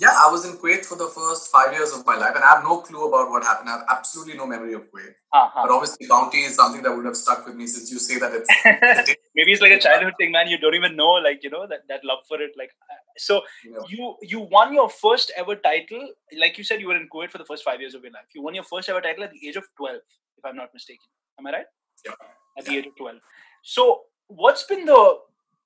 Yeah, 0.00 0.14
I 0.16 0.30
was 0.30 0.44
in 0.44 0.52
Kuwait 0.58 0.84
for 0.84 0.96
the 0.96 1.08
first 1.08 1.50
five 1.50 1.72
years 1.72 1.92
of 1.92 2.06
my 2.06 2.16
life, 2.16 2.36
and 2.36 2.44
I 2.44 2.54
have 2.54 2.62
no 2.62 2.78
clue 2.82 3.08
about 3.08 3.30
what 3.30 3.42
happened. 3.42 3.68
I 3.68 3.78
have 3.78 3.86
absolutely 3.90 4.34
no 4.34 4.46
memory 4.46 4.74
of 4.74 4.82
Kuwait. 4.82 5.14
Uh-huh. 5.32 5.62
But 5.66 5.72
obviously, 5.72 6.06
bounty 6.06 6.38
is 6.38 6.54
something 6.54 6.84
that 6.84 6.96
would 6.96 7.04
have 7.04 7.16
stuck 7.16 7.44
with 7.44 7.56
me 7.56 7.66
since 7.66 7.90
you 7.90 7.98
say 7.98 8.16
that 8.20 8.30
it's. 8.32 8.48
Maybe 9.34 9.50
it's 9.50 9.60
like 9.60 9.72
a 9.72 9.80
childhood 9.80 10.12
thing, 10.16 10.30
man. 10.30 10.46
You 10.46 10.56
don't 10.56 10.76
even 10.76 10.94
know, 10.94 11.10
like 11.10 11.42
you 11.42 11.50
know, 11.50 11.66
that, 11.66 11.80
that 11.88 12.04
love 12.04 12.20
for 12.28 12.40
it. 12.40 12.52
Like, 12.56 12.70
so 13.16 13.42
yeah. 13.68 13.78
you 13.88 14.14
you 14.22 14.38
won 14.38 14.72
your 14.72 14.88
first 14.88 15.32
ever 15.36 15.56
title, 15.56 16.12
like 16.38 16.58
you 16.58 16.62
said, 16.62 16.80
you 16.80 16.86
were 16.86 16.96
in 16.96 17.08
Kuwait 17.12 17.32
for 17.32 17.38
the 17.38 17.44
first 17.44 17.64
five 17.64 17.80
years 17.80 17.94
of 17.94 18.04
your 18.04 18.12
life. 18.12 18.26
You 18.36 18.42
won 18.42 18.54
your 18.54 18.64
first 18.64 18.88
ever 18.88 19.00
title 19.00 19.24
at 19.24 19.32
the 19.32 19.48
age 19.48 19.56
of 19.56 19.64
twelve, 19.76 20.00
if 20.36 20.44
I'm 20.44 20.54
not 20.54 20.68
mistaken. 20.72 21.06
Am 21.40 21.46
I 21.48 21.50
right? 21.50 21.66
Yeah. 22.06 22.12
At 22.56 22.66
the 22.66 22.76
age 22.76 22.86
of 22.86 22.94
twelve. 22.96 23.18
So, 23.64 24.02
what's 24.28 24.62
been 24.62 24.84
the 24.84 25.18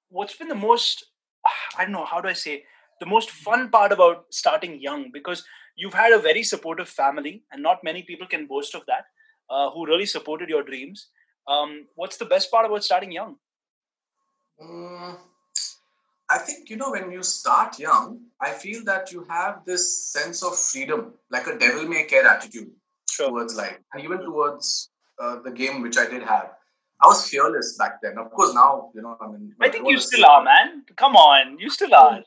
what's 0.08 0.36
been 0.36 0.48
the 0.48 0.54
most 0.54 1.04
I 1.76 1.84
don't 1.84 1.92
know 1.92 2.06
how 2.06 2.22
do 2.22 2.28
I 2.28 2.32
say 2.32 2.64
the 3.02 3.10
most 3.14 3.30
fun 3.30 3.68
part 3.74 3.92
about 3.96 4.26
starting 4.30 4.80
young 4.80 5.10
because 5.12 5.44
you've 5.76 5.98
had 6.02 6.12
a 6.12 6.18
very 6.26 6.42
supportive 6.52 6.88
family 6.88 7.42
and 7.50 7.62
not 7.62 7.82
many 7.88 8.02
people 8.10 8.28
can 8.34 8.46
boast 8.46 8.76
of 8.76 8.86
that 8.86 9.06
uh, 9.50 9.70
who 9.70 9.86
really 9.86 10.06
supported 10.06 10.48
your 10.54 10.62
dreams 10.62 11.08
um, 11.48 11.86
what's 11.96 12.16
the 12.22 12.30
best 12.34 12.50
part 12.50 12.64
about 12.66 12.84
starting 12.84 13.10
young 13.10 13.34
mm, 14.62 15.16
i 16.30 16.38
think 16.38 16.70
you 16.70 16.76
know 16.76 16.92
when 16.92 17.10
you 17.16 17.24
start 17.32 17.80
young 17.88 18.20
i 18.40 18.52
feel 18.64 18.84
that 18.92 19.12
you 19.16 19.26
have 19.28 19.60
this 19.72 19.84
sense 20.12 20.44
of 20.48 20.56
freedom 20.56 21.12
like 21.30 21.48
a 21.48 21.58
devil 21.66 21.88
may 21.94 22.04
care 22.14 22.26
attitude 22.34 22.70
sure. 23.10 23.28
towards 23.28 23.56
life 23.56 23.78
and 23.92 24.04
even 24.04 24.20
towards 24.28 24.90
uh, 25.20 25.36
the 25.46 25.54
game 25.62 25.82
which 25.82 25.98
i 25.98 26.08
did 26.16 26.22
have 26.34 26.50
I 27.04 27.08
was 27.08 27.28
fearless 27.28 27.76
back 27.76 27.94
then. 28.00 28.16
Of 28.16 28.30
course, 28.30 28.54
now 28.54 28.90
you 28.94 29.02
know. 29.02 29.16
I 29.20 29.26
mean, 29.26 29.52
I 29.60 29.68
think 29.68 29.88
you 29.88 29.98
still 29.98 30.24
are, 30.24 30.44
man. 30.44 30.84
Come 30.94 31.16
on, 31.16 31.58
you 31.58 31.68
still 31.68 31.92
are. 31.92 32.22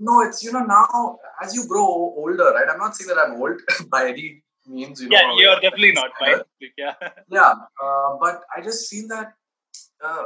No, 0.00 0.22
it's 0.22 0.42
you 0.42 0.50
know 0.52 0.64
now 0.64 1.18
as 1.42 1.54
you 1.54 1.68
grow 1.68 1.84
older, 2.16 2.52
right? 2.54 2.68
I'm 2.70 2.78
not 2.78 2.96
saying 2.96 3.08
that 3.08 3.18
I'm 3.18 3.40
old 3.40 3.60
by 3.90 4.08
any 4.08 4.42
means. 4.66 5.00
You 5.00 5.08
yeah, 5.10 5.22
know, 5.22 5.38
you're 5.38 5.60
definitely 5.60 5.92
not, 5.92 6.10
right? 6.20 6.42
Yeah. 6.76 6.94
Yeah, 7.30 7.52
uh, 7.82 8.16
but 8.20 8.42
I 8.56 8.62
just 8.62 8.90
feel 8.90 9.06
that 9.08 9.34
uh, 10.02 10.24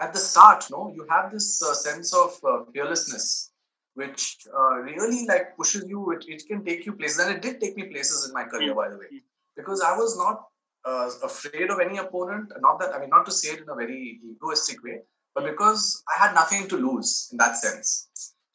at 0.00 0.12
the 0.12 0.18
start, 0.18 0.64
no, 0.70 0.92
you 0.94 1.06
have 1.10 1.30
this 1.30 1.62
uh, 1.62 1.74
sense 1.74 2.14
of 2.14 2.38
uh, 2.42 2.64
fearlessness, 2.72 3.52
which 3.94 4.38
uh, 4.52 4.76
really 4.76 5.26
like 5.26 5.56
pushes 5.56 5.84
you. 5.86 6.12
It, 6.12 6.24
it 6.26 6.42
can 6.48 6.64
take 6.64 6.86
you 6.86 6.94
places, 6.94 7.18
and 7.18 7.36
it 7.36 7.42
did 7.42 7.60
take 7.60 7.76
me 7.76 7.84
places 7.84 8.26
in 8.26 8.32
my 8.32 8.44
career, 8.44 8.70
mm-hmm. 8.70 8.78
by 8.78 8.88
the 8.88 8.96
way, 8.96 9.06
hmm. 9.10 9.18
because 9.56 9.82
I 9.82 9.94
was 9.94 10.16
not 10.16 10.46
uh, 10.84 11.10
afraid 11.22 11.70
of 11.70 11.80
any 11.80 11.98
opponent. 11.98 12.50
Not 12.60 12.80
that 12.80 12.94
I 12.94 12.98
mean, 12.98 13.10
not 13.10 13.26
to 13.26 13.32
say 13.32 13.54
it 13.54 13.60
in 13.60 13.68
a 13.68 13.74
very 13.74 14.20
egoistic 14.30 14.82
way, 14.82 15.00
but 15.34 15.44
because 15.44 16.02
I 16.14 16.26
had 16.26 16.34
nothing 16.34 16.66
to 16.68 16.76
lose 16.76 17.28
in 17.30 17.38
that 17.38 17.56
sense. 17.56 18.08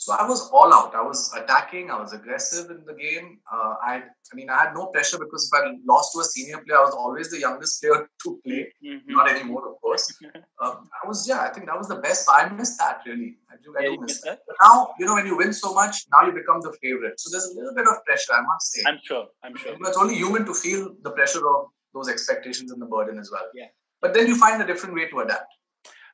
So 0.08 0.14
I 0.14 0.26
was 0.26 0.50
all 0.52 0.74
out. 0.74 0.96
I 0.96 1.02
was 1.02 1.34
attacking. 1.36 1.92
I 1.92 2.00
was 2.00 2.14
aggressive 2.14 2.72
in 2.72 2.86
the 2.86 2.94
game. 2.94 3.40
Uh, 3.52 3.74
I, 3.86 4.04
I 4.32 4.36
mean, 4.36 4.50
I 4.50 4.58
had 4.64 4.74
no 4.74 4.86
pressure 4.86 5.18
because 5.20 5.52
if 5.52 5.62
I 5.62 5.76
lost 5.86 6.14
to 6.14 6.22
a 6.22 6.24
senior 6.24 6.60
player, 6.60 6.78
I 6.78 6.84
was 6.84 6.96
always 6.96 7.30
the 7.30 7.42
youngest 7.42 7.82
player 7.82 8.10
to 8.24 8.40
play. 8.46 8.72
Mm-hmm. 8.82 9.12
Not 9.14 9.30
anymore, 9.30 9.68
of 9.68 9.82
course. 9.82 10.08
um, 10.64 10.88
I 11.04 11.06
was, 11.06 11.28
yeah, 11.28 11.42
I 11.42 11.50
think 11.50 11.66
that 11.66 11.78
was 11.78 11.90
the 11.90 11.98
best. 11.98 12.26
I 12.32 12.48
missed 12.48 12.80
that 12.80 13.02
really. 13.06 13.36
I 13.52 13.56
do, 13.62 13.76
I 13.78 13.82
do 13.82 14.00
miss 14.00 14.22
that. 14.22 14.40
But 14.48 14.56
now, 14.62 14.94
you 14.98 15.06
know, 15.06 15.16
when 15.16 15.26
you 15.26 15.36
win 15.36 15.52
so 15.52 15.74
much, 15.74 16.06
now 16.10 16.26
you 16.26 16.32
become 16.32 16.62
the 16.62 16.72
favorite. 16.82 17.20
So 17.20 17.30
there's 17.30 17.52
a 17.52 17.60
little 17.60 17.76
bit 17.76 17.86
of 17.86 17.96
pressure, 18.06 18.32
I 18.32 18.44
must 18.44 18.72
say. 18.72 18.84
I'm 18.88 19.00
sure. 19.04 19.28
I'm 19.44 19.58
sure. 19.58 19.76
But 19.78 19.90
it's 19.90 19.98
only 19.98 20.16
human 20.16 20.46
to 20.46 20.54
feel 20.54 20.96
the 21.04 21.12
pressure 21.12 21.46
of 21.46 21.66
those 21.94 22.08
expectations 22.08 22.72
and 22.72 22.82
the 22.82 22.86
burden 22.86 23.20
as 23.20 23.30
well. 23.30 23.50
Yeah. 23.54 23.68
But 24.00 24.14
then 24.14 24.28
you 24.28 24.38
find 24.38 24.62
a 24.62 24.66
different 24.66 24.96
way 24.96 25.10
to 25.10 25.20
adapt. 25.20 25.52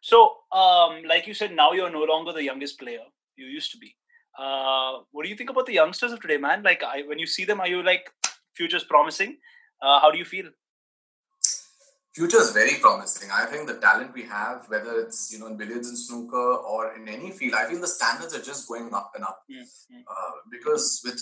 So, 0.01 0.31
um, 0.51 1.03
like 1.07 1.27
you 1.27 1.35
said, 1.35 1.55
now 1.55 1.73
you're 1.73 1.91
no 1.91 2.05
longer 2.05 2.33
the 2.33 2.43
youngest 2.43 2.79
player 2.79 3.05
you 3.35 3.45
used 3.45 3.71
to 3.71 3.77
be. 3.77 3.95
Uh, 4.37 4.99
what 5.11 5.23
do 5.23 5.29
you 5.29 5.35
think 5.35 5.49
about 5.49 5.65
the 5.65 5.73
youngsters 5.73 6.11
of 6.11 6.19
today, 6.19 6.37
man? 6.37 6.63
Like, 6.63 6.83
I, 6.83 7.03
when 7.07 7.19
you 7.19 7.27
see 7.27 7.45
them, 7.45 7.59
are 7.59 7.67
you 7.67 7.83
like 7.83 8.09
future's 8.55 8.83
promising? 8.83 9.37
Uh, 9.81 9.99
how 9.99 10.11
do 10.11 10.17
you 10.17 10.25
feel? 10.25 10.45
Future 12.15 12.37
is 12.37 12.51
very 12.51 12.75
promising. 12.75 13.29
I 13.31 13.45
think 13.45 13.67
the 13.67 13.75
talent 13.75 14.13
we 14.13 14.23
have, 14.23 14.65
whether 14.67 14.99
it's 14.99 15.33
you 15.33 15.39
know 15.39 15.47
in 15.47 15.57
billiards 15.57 15.89
and 15.89 15.97
snooker 15.97 16.37
or 16.37 16.95
in 16.95 17.07
any 17.09 17.31
field, 17.31 17.55
I 17.55 17.65
feel 17.65 17.81
the 17.81 17.87
standards 17.87 18.35
are 18.35 18.41
just 18.41 18.67
going 18.67 18.93
up 18.93 19.11
and 19.15 19.23
up. 19.23 19.41
Mm-hmm. 19.51 20.01
Uh, 20.07 20.31
because 20.51 21.01
with 21.03 21.19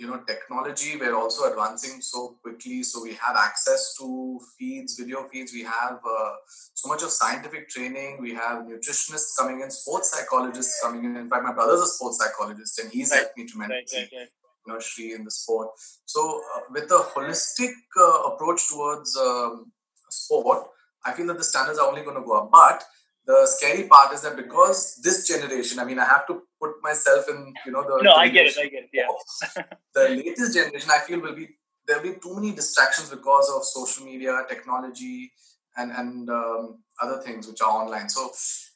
you 0.00 0.06
know 0.06 0.18
technology 0.26 0.96
we're 0.98 1.14
also 1.14 1.50
advancing 1.50 2.00
so 2.00 2.38
quickly. 2.42 2.82
So 2.82 3.02
we 3.02 3.12
have 3.14 3.36
access 3.36 3.94
to 3.98 4.40
feeds 4.58 4.98
video 4.98 5.28
feeds. 5.28 5.52
We 5.52 5.62
have 5.64 5.98
uh, 6.16 6.32
so 6.74 6.88
much 6.88 7.02
of 7.02 7.10
scientific 7.10 7.68
training. 7.68 8.18
We 8.20 8.32
have 8.34 8.64
nutritionists 8.64 9.36
coming 9.38 9.60
in 9.60 9.70
sports 9.70 10.10
psychologists 10.12 10.80
coming 10.82 11.04
in. 11.04 11.16
In 11.16 11.28
fact 11.28 11.44
my 11.44 11.52
brother's 11.52 11.82
a 11.82 11.86
sports 11.86 12.18
psychologist 12.18 12.78
and 12.78 12.90
he's 12.90 13.12
helped 13.12 13.36
me 13.36 13.46
tremendously 13.46 14.00
right, 14.00 14.12
right, 14.20 14.28
you 14.66 14.72
know 14.72 14.80
Shri 14.80 15.12
in 15.12 15.24
the 15.24 15.30
sport. 15.30 15.68
So 16.06 16.40
uh, 16.56 16.60
with 16.70 16.90
a 16.90 17.04
holistic 17.14 17.74
uh, 18.00 18.32
approach 18.32 18.68
towards 18.70 19.16
um, 19.16 19.70
sport 20.08 20.66
i 21.04 21.12
feel 21.12 21.26
that 21.26 21.38
the 21.38 21.44
standards 21.44 21.78
are 21.78 21.88
only 21.88 22.02
going 22.02 22.16
to 22.16 22.22
go 22.22 22.36
up. 22.38 22.50
But 22.50 22.84
the 23.30 23.46
scary 23.46 23.84
part 23.84 24.12
is 24.12 24.22
that 24.22 24.36
because 24.36 25.00
this 25.04 25.28
generation, 25.28 25.78
I 25.78 25.84
mean, 25.84 25.98
I 25.98 26.04
have 26.04 26.26
to 26.26 26.42
put 26.60 26.82
myself 26.82 27.28
in, 27.28 27.54
you 27.64 27.72
know, 27.72 27.82
the. 27.82 28.02
No, 28.02 28.12
I 28.12 28.28
get 28.28 28.46
it. 28.46 28.58
I 28.58 28.66
get 28.66 28.84
it. 28.84 28.90
Yeah. 28.92 29.62
the 29.94 30.08
latest 30.08 30.54
generation, 30.54 30.90
I 30.90 30.98
feel, 31.06 31.20
will 31.20 31.34
be 31.34 31.48
there'll 31.86 32.02
be 32.02 32.14
too 32.20 32.34
many 32.34 32.52
distractions 32.52 33.08
because 33.10 33.50
of 33.54 33.64
social 33.64 34.04
media, 34.04 34.42
technology, 34.48 35.32
and 35.76 35.92
and 35.92 36.30
um, 36.30 36.78
other 37.02 37.20
things 37.22 37.46
which 37.46 37.60
are 37.60 37.70
online. 37.70 38.08
So, 38.08 38.30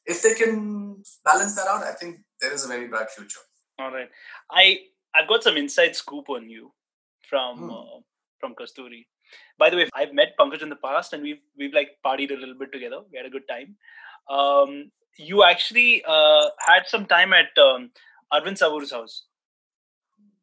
if 0.07 0.23
they 0.23 0.35
can 0.35 1.03
balance 1.25 1.57
that 1.57 1.67
out, 1.67 1.83
I 1.83 1.93
think 1.93 2.19
there 2.41 2.53
is 2.53 2.65
a 2.65 2.69
very 2.69 2.87
bright 2.87 3.11
future. 3.11 3.41
All 3.79 3.91
right, 3.91 4.11
I 4.51 4.79
I've 5.17 5.29
got 5.29 5.43
some 5.43 5.57
inside 5.57 5.97
scoop 5.97 6.31
on 6.31 6.49
you 6.49 6.73
from 7.29 7.59
hmm. 7.59 7.71
uh, 7.71 7.99
from 8.39 8.55
Kasturi. 8.55 9.07
By 9.59 9.71
the 9.71 9.77
way, 9.79 9.89
I've 9.95 10.15
met 10.15 10.35
Pankaj 10.39 10.63
in 10.63 10.69
the 10.69 10.83
past, 10.87 11.13
and 11.13 11.23
we've 11.25 11.43
we've 11.59 11.75
like 11.75 11.99
partied 12.07 12.31
a 12.31 12.39
little 12.39 12.59
bit 12.65 12.73
together. 12.73 13.01
We 13.11 13.19
had 13.19 13.27
a 13.27 13.37
good 13.37 13.49
time 13.49 13.77
um, 14.29 14.91
you 15.19 15.45
actually 15.45 16.03
uh, 16.07 16.49
had 16.67 16.87
some 16.87 17.07
time 17.07 17.33
at 17.33 17.57
um, 17.59 17.91
Arvind 18.33 18.59
Savur's 18.59 18.93
house. 18.93 19.25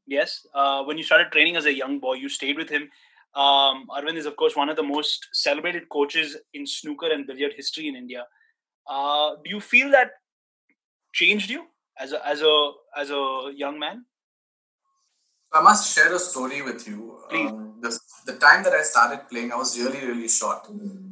Yes, 0.07 0.45
uh, 0.53 0.83
when 0.83 0.97
you 0.97 1.03
started 1.03 1.31
training 1.31 1.55
as 1.55 1.65
a 1.65 1.73
young 1.73 1.99
boy, 1.99 2.13
you 2.13 2.29
stayed 2.29 2.57
with 2.57 2.69
him. 2.69 2.89
Um, 3.33 3.87
Arvind 3.89 4.17
is, 4.17 4.25
of 4.25 4.35
course, 4.35 4.55
one 4.55 4.69
of 4.69 4.75
the 4.75 4.83
most 4.83 5.27
celebrated 5.31 5.87
coaches 5.89 6.37
in 6.53 6.67
snooker 6.67 7.11
and 7.11 7.25
billiard 7.25 7.53
history 7.55 7.87
in 7.87 7.95
India. 7.95 8.25
Uh, 8.89 9.35
do 9.43 9.49
you 9.49 9.61
feel 9.61 9.89
that 9.91 10.11
changed 11.13 11.49
you 11.49 11.65
as 11.97 12.11
a 12.13 12.27
as 12.27 12.41
a 12.41 12.71
as 12.97 13.09
a 13.09 13.51
young 13.55 13.79
man? 13.79 14.05
I 15.53 15.61
must 15.61 15.93
share 15.93 16.13
a 16.13 16.19
story 16.19 16.61
with 16.61 16.87
you. 16.87 17.19
Please. 17.29 17.49
Um, 17.49 17.75
the, 17.81 17.99
the 18.25 18.37
time 18.37 18.63
that 18.63 18.73
I 18.73 18.83
started 18.83 19.27
playing, 19.29 19.51
I 19.51 19.57
was 19.57 19.77
really, 19.77 20.05
really 20.05 20.29
short. 20.29 20.65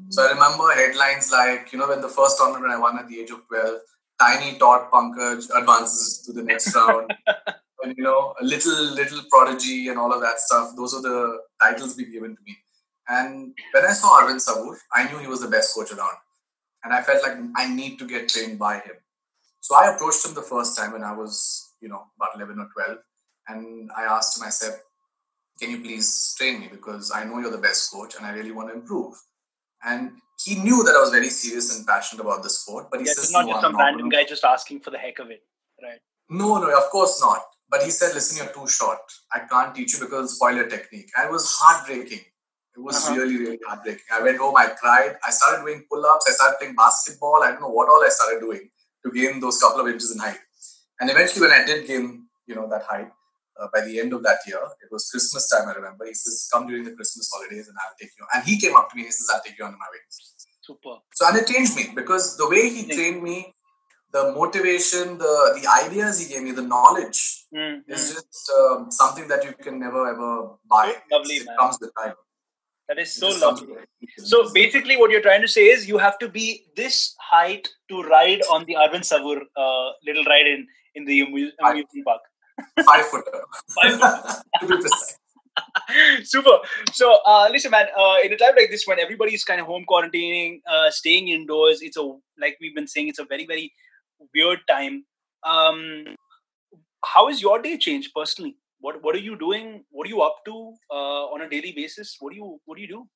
So 0.09 0.25
I 0.25 0.31
remember 0.31 0.71
headlines 0.73 1.31
like, 1.31 1.71
you 1.71 1.79
know, 1.79 1.87
when 1.87 2.01
the 2.01 2.09
first 2.09 2.37
tournament 2.37 2.73
I 2.73 2.79
won 2.79 2.97
at 2.97 3.07
the 3.07 3.19
age 3.19 3.31
of 3.31 3.47
12, 3.47 3.79
Tiny 4.19 4.57
Tot 4.57 4.91
Pankaj 4.91 5.47
advances 5.55 6.23
to 6.25 6.33
the 6.33 6.43
next 6.43 6.75
round. 6.75 7.13
and, 7.83 7.95
you 7.97 8.03
know, 8.03 8.33
a 8.41 8.43
little, 8.43 8.93
little 8.93 9.21
prodigy 9.29 9.87
and 9.87 9.97
all 9.97 10.11
of 10.13 10.21
that 10.21 10.39
stuff. 10.39 10.71
Those 10.75 10.93
are 10.93 11.01
the 11.01 11.39
titles 11.61 11.95
being 11.95 12.11
given 12.11 12.35
to 12.35 12.41
me. 12.45 12.57
And 13.07 13.53
when 13.73 13.85
I 13.85 13.93
saw 13.93 14.21
Arvind 14.21 14.41
Savur, 14.41 14.77
I 14.93 15.09
knew 15.09 15.19
he 15.19 15.27
was 15.27 15.41
the 15.41 15.47
best 15.47 15.75
coach 15.75 15.91
around. 15.91 16.17
And 16.83 16.93
I 16.93 17.01
felt 17.01 17.23
like 17.23 17.37
I 17.55 17.73
need 17.73 17.99
to 17.99 18.07
get 18.07 18.29
trained 18.29 18.59
by 18.59 18.75
him. 18.75 18.95
So 19.61 19.75
I 19.75 19.93
approached 19.93 20.25
him 20.25 20.33
the 20.33 20.41
first 20.41 20.77
time 20.77 20.93
when 20.93 21.03
I 21.03 21.13
was, 21.13 21.73
you 21.81 21.89
know, 21.89 22.03
about 22.17 22.35
11 22.35 22.59
or 22.59 22.69
12 22.73 22.97
and 23.49 23.89
I 23.95 24.03
asked 24.03 24.37
him, 24.37 24.45
I 24.45 24.49
said, 24.49 24.79
Can 25.59 25.71
you 25.71 25.81
please 25.81 26.35
train 26.37 26.61
me? 26.61 26.69
Because 26.71 27.11
I 27.11 27.25
know 27.25 27.39
you're 27.39 27.51
the 27.51 27.57
best 27.57 27.91
coach 27.91 28.15
and 28.15 28.25
I 28.25 28.31
really 28.31 28.51
want 28.51 28.69
to 28.69 28.75
improve. 28.75 29.15
And 29.83 30.11
he 30.43 30.55
knew 30.55 30.83
that 30.83 30.95
I 30.95 30.99
was 30.99 31.09
very 31.09 31.29
serious 31.29 31.75
and 31.77 31.85
passionate 31.85 32.21
about 32.21 32.43
the 32.43 32.49
sport, 32.49 32.87
but 32.91 32.99
he 32.99 33.05
yeah, 33.05 33.13
says, 33.13 33.31
not 33.31 33.45
no, 33.45 33.51
just 33.53 33.61
some 33.61 33.77
random 33.77 34.09
guy 34.09 34.23
just 34.23 34.43
asking 34.43 34.79
for 34.81 34.91
the 34.91 34.97
heck 34.97 35.19
of 35.19 35.29
it, 35.31 35.43
right? 35.81 35.99
No, 36.29 36.57
no, 36.57 36.75
of 36.75 36.89
course 36.89 37.19
not. 37.21 37.41
But 37.69 37.83
he 37.83 37.91
said, 37.91 38.13
listen, 38.13 38.37
you're 38.37 38.53
too 38.53 38.67
short. 38.67 38.99
I 39.31 39.39
can't 39.39 39.75
teach 39.75 39.93
you 39.93 39.99
because 39.99 40.35
spoil 40.35 40.55
your 40.55 40.67
technique. 40.67 41.09
And 41.15 41.29
it 41.29 41.31
was 41.31 41.55
heartbreaking. 41.59 42.19
It 42.75 42.79
was 42.79 43.05
uh-huh. 43.05 43.15
really, 43.15 43.37
really 43.37 43.59
heartbreaking. 43.65 44.05
I 44.11 44.21
went 44.21 44.37
home, 44.37 44.55
I 44.55 44.67
cried. 44.67 45.17
I 45.25 45.29
started 45.29 45.63
doing 45.63 45.85
pull 45.89 46.05
ups. 46.05 46.25
I 46.27 46.31
started 46.31 46.57
playing 46.57 46.75
basketball. 46.75 47.43
I 47.43 47.51
don't 47.51 47.61
know 47.61 47.69
what 47.69 47.89
all 47.89 48.03
I 48.03 48.09
started 48.09 48.39
doing 48.39 48.69
to 49.05 49.11
gain 49.11 49.39
those 49.39 49.59
couple 49.59 49.81
of 49.81 49.87
inches 49.87 50.11
in 50.11 50.19
height. 50.19 50.39
And 50.99 51.09
eventually, 51.09 51.47
when 51.47 51.51
I 51.51 51.65
did 51.65 51.87
gain, 51.87 52.25
you 52.47 52.55
know, 52.55 52.67
that 52.69 52.83
height, 52.83 53.11
uh, 53.61 53.67
by 53.73 53.81
the 53.81 53.99
end 53.99 54.13
of 54.13 54.23
that 54.23 54.39
year, 54.47 54.61
it 54.81 54.91
was 54.91 55.09
Christmas 55.09 55.49
time, 55.49 55.67
I 55.67 55.73
remember. 55.73 56.05
He 56.05 56.13
says, 56.13 56.49
Come 56.51 56.67
during 56.67 56.83
the 56.83 56.91
Christmas 56.91 57.29
holidays 57.33 57.67
and 57.67 57.77
I'll 57.81 57.95
take 57.99 58.11
you. 58.17 58.25
And 58.33 58.43
he 58.43 58.59
came 58.59 58.75
up 58.75 58.89
to 58.89 58.95
me 58.95 59.01
and 59.03 59.07
he 59.07 59.11
says, 59.11 59.27
I'll 59.33 59.41
take 59.41 59.57
you 59.57 59.65
on 59.65 59.71
my 59.71 59.85
wings. 59.91 60.47
Super. 60.61 60.95
So, 61.13 61.27
and 61.27 61.37
it 61.37 61.47
changed 61.47 61.75
me 61.75 61.91
because 61.95 62.37
the 62.37 62.47
way 62.47 62.69
he 62.69 62.87
trained 62.87 63.23
me, 63.23 63.53
the 64.11 64.31
motivation, 64.33 65.17
the 65.17 65.59
the 65.61 65.67
ideas 65.85 66.19
he 66.19 66.33
gave 66.33 66.43
me, 66.43 66.51
the 66.51 66.63
knowledge 66.63 67.45
mm-hmm. 67.55 67.91
is 67.91 68.13
just 68.13 68.51
um, 68.59 68.91
something 68.91 69.27
that 69.27 69.43
you 69.43 69.53
can 69.53 69.79
never 69.79 70.07
ever 70.07 70.49
buy. 70.69 70.93
So 71.09 71.17
lovely, 71.17 71.35
it 71.35 71.45
man. 71.45 71.55
comes 71.59 71.77
with 71.79 71.91
time. 71.95 72.13
That 72.87 72.97
is 72.97 73.13
so 73.13 73.29
lovely. 73.29 73.75
So 74.17 74.51
basically, 74.51 74.97
what 74.97 75.11
you're 75.11 75.21
trying 75.21 75.41
to 75.41 75.47
say 75.47 75.65
is 75.65 75.87
you 75.87 75.99
have 75.99 76.17
to 76.19 76.27
be 76.27 76.65
this 76.75 77.15
height 77.19 77.67
to 77.89 78.01
ride 78.01 78.41
on 78.51 78.65
the 78.65 78.75
Arvind 78.75 79.05
Savur 79.05 79.41
uh, 79.55 79.89
little 80.03 80.23
ride 80.25 80.47
in 80.47 80.67
in 80.95 81.05
the 81.05 81.21
amusement 81.21 82.05
park. 82.05 82.21
Five 82.83 83.05
footer. 83.05 83.43
Five 83.75 83.93
footer. 83.93 84.41
to 84.61 84.67
be 84.67 84.75
precise. 84.75 85.17
Super. 86.23 86.59
So, 86.93 87.19
uh, 87.25 87.49
listen, 87.51 87.71
man. 87.71 87.87
Uh, 87.97 88.17
in 88.23 88.33
a 88.33 88.37
time 88.37 88.53
like 88.55 88.69
this, 88.69 88.85
when 88.85 88.99
everybody's 88.99 89.43
kind 89.43 89.59
of 89.59 89.67
home 89.67 89.85
quarantining, 89.89 90.61
uh, 90.67 90.89
staying 90.89 91.29
indoors, 91.29 91.81
it's 91.81 91.97
a 91.97 92.03
like 92.39 92.57
we've 92.61 92.75
been 92.75 92.87
saying, 92.87 93.09
it's 93.09 93.19
a 93.19 93.25
very, 93.25 93.45
very 93.45 93.73
weird 94.33 94.59
time. 94.69 95.05
Um, 95.43 96.15
has 97.05 97.41
your 97.41 97.61
day 97.61 97.77
changed 97.77 98.11
personally? 98.15 98.57
What 98.79 99.03
What 99.03 99.15
are 99.15 99.19
you 99.19 99.37
doing? 99.37 99.83
What 99.91 100.07
are 100.07 100.09
you 100.09 100.21
up 100.21 100.37
to 100.45 100.73
uh, 100.91 101.25
on 101.33 101.41
a 101.41 101.49
daily 101.49 101.71
basis? 101.71 102.17
What 102.19 102.31
do 102.31 102.37
you 102.37 102.59
What 102.65 102.75
do 102.75 102.81
you 102.81 102.87
do? 102.87 103.07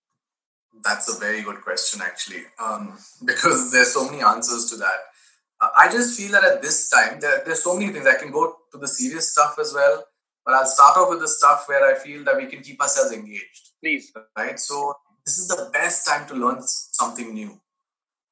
That's 0.83 1.15
a 1.15 1.19
very 1.19 1.43
good 1.43 1.61
question, 1.61 2.01
actually, 2.01 2.43
um, 2.59 2.97
because 3.25 3.71
there's 3.71 3.93
so 3.93 4.09
many 4.09 4.23
answers 4.23 4.69
to 4.71 4.77
that. 4.77 4.99
I 5.77 5.89
just 5.91 6.19
feel 6.19 6.31
that 6.31 6.43
at 6.43 6.61
this 6.61 6.89
time, 6.89 7.19
there, 7.19 7.41
there's 7.45 7.63
so 7.63 7.77
many 7.77 7.91
things. 7.91 8.07
I 8.07 8.17
can 8.17 8.31
go 8.31 8.55
to 8.71 8.77
the 8.77 8.87
serious 8.87 9.31
stuff 9.31 9.55
as 9.59 9.73
well, 9.73 10.03
but 10.45 10.53
I'll 10.53 10.65
start 10.65 10.97
off 10.97 11.09
with 11.09 11.19
the 11.19 11.27
stuff 11.27 11.65
where 11.67 11.85
I 11.85 11.97
feel 11.97 12.23
that 12.25 12.37
we 12.37 12.45
can 12.47 12.61
keep 12.61 12.81
ourselves 12.81 13.11
engaged. 13.11 13.71
Please. 13.81 14.11
Right? 14.37 14.59
So, 14.59 14.93
this 15.25 15.37
is 15.37 15.47
the 15.47 15.69
best 15.71 16.07
time 16.07 16.27
to 16.27 16.33
learn 16.33 16.61
something 16.61 17.33
new. 17.33 17.59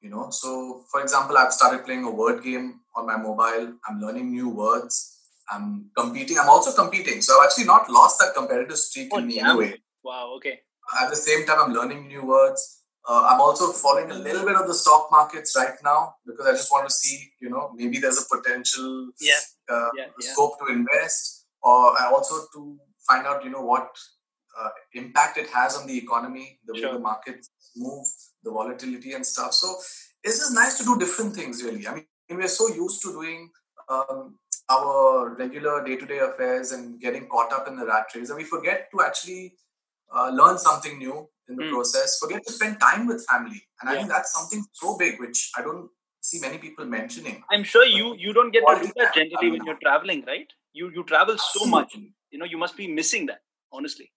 You 0.00 0.10
know, 0.10 0.30
so 0.30 0.82
for 0.90 1.00
example, 1.00 1.38
I've 1.38 1.52
started 1.52 1.84
playing 1.84 2.04
a 2.04 2.10
word 2.10 2.42
game 2.42 2.80
on 2.96 3.06
my 3.06 3.16
mobile. 3.16 3.74
I'm 3.88 4.00
learning 4.00 4.32
new 4.32 4.48
words. 4.48 5.20
I'm 5.48 5.90
competing. 5.96 6.38
I'm 6.38 6.48
also 6.48 6.72
competing. 6.72 7.22
So, 7.22 7.38
I've 7.38 7.46
actually 7.46 7.64
not 7.64 7.88
lost 7.88 8.18
that 8.18 8.34
competitive 8.34 8.78
streak 8.78 9.10
oh, 9.12 9.18
in 9.18 9.28
me 9.28 9.38
anyway. 9.38 9.74
Wow, 10.02 10.34
okay. 10.36 10.60
At 11.00 11.10
the 11.10 11.16
same 11.16 11.46
time, 11.46 11.58
I'm 11.60 11.72
learning 11.72 12.08
new 12.08 12.24
words. 12.26 12.81
Uh, 13.08 13.28
I'm 13.30 13.40
also 13.40 13.72
following 13.72 14.10
a 14.10 14.14
little 14.14 14.46
bit 14.46 14.54
of 14.54 14.68
the 14.68 14.74
stock 14.74 15.08
markets 15.10 15.56
right 15.56 15.74
now 15.82 16.14
because 16.24 16.46
I 16.46 16.52
just 16.52 16.70
want 16.70 16.88
to 16.88 16.94
see, 16.94 17.32
you 17.40 17.50
know, 17.50 17.72
maybe 17.74 17.98
there's 17.98 18.18
a 18.18 18.36
potential 18.36 19.10
yeah. 19.20 19.32
Uh, 19.68 19.88
yeah, 19.96 20.04
yeah. 20.20 20.32
scope 20.32 20.58
to 20.60 20.72
invest, 20.72 21.46
or 21.62 22.00
also 22.02 22.46
to 22.54 22.78
find 23.08 23.26
out, 23.26 23.44
you 23.44 23.50
know, 23.50 23.62
what 23.62 23.88
uh, 24.58 24.68
impact 24.94 25.38
it 25.38 25.48
has 25.48 25.76
on 25.76 25.86
the 25.86 25.98
economy, 25.98 26.60
the 26.66 26.78
sure. 26.78 26.88
way 26.88 26.94
the 26.94 27.00
markets 27.00 27.50
move, 27.74 28.06
the 28.44 28.50
volatility 28.50 29.14
and 29.14 29.26
stuff. 29.26 29.52
So 29.52 29.74
it's 30.22 30.38
just 30.38 30.54
nice 30.54 30.78
to 30.78 30.84
do 30.84 30.98
different 30.98 31.34
things, 31.34 31.62
really. 31.62 31.88
I 31.88 31.94
mean, 31.94 32.06
we're 32.30 32.48
so 32.48 32.68
used 32.68 33.02
to 33.02 33.12
doing 33.12 33.50
um, 33.88 34.38
our 34.70 35.34
regular 35.34 35.84
day-to-day 35.84 36.18
affairs 36.18 36.72
and 36.72 37.00
getting 37.00 37.26
caught 37.26 37.52
up 37.52 37.66
in 37.66 37.76
the 37.76 37.84
rat 37.84 38.06
race, 38.14 38.30
and 38.30 38.38
we 38.38 38.44
forget 38.44 38.88
to 38.92 39.02
actually 39.02 39.54
uh, 40.14 40.30
learn 40.30 40.58
something 40.58 40.98
new 40.98 41.28
in 41.48 41.56
the 41.56 41.64
mm. 41.64 41.70
process 41.70 42.18
forget 42.18 42.44
to 42.46 42.52
spend 42.52 42.78
time 42.80 43.06
with 43.06 43.24
family 43.30 43.62
and 43.80 43.84
yeah. 43.84 43.90
i 43.90 43.96
think 43.96 44.08
that's 44.08 44.32
something 44.32 44.64
so 44.72 44.96
big 44.96 45.18
which 45.20 45.50
i 45.58 45.62
don't 45.62 45.88
see 46.22 46.40
many 46.40 46.58
people 46.58 46.86
mentioning. 46.86 47.42
I'm 47.50 47.64
sure 47.64 47.84
you 47.84 48.14
you 48.16 48.32
don't 48.32 48.52
get 48.52 48.64
to 48.66 48.80
do 48.80 48.92
that 48.96 49.14
generally 49.14 49.50
when 49.50 49.64
you're 49.66 49.82
traveling, 49.82 50.24
right? 50.26 50.50
You 50.72 50.90
you 50.94 51.04
travel 51.04 51.36
so 51.38 51.66
much. 51.66 51.94
You 52.30 52.38
know, 52.38 52.46
you 52.46 52.56
must 52.56 52.76
be 52.76 52.86
missing 52.86 53.26
that, 53.26 53.42
honestly. 53.72 54.10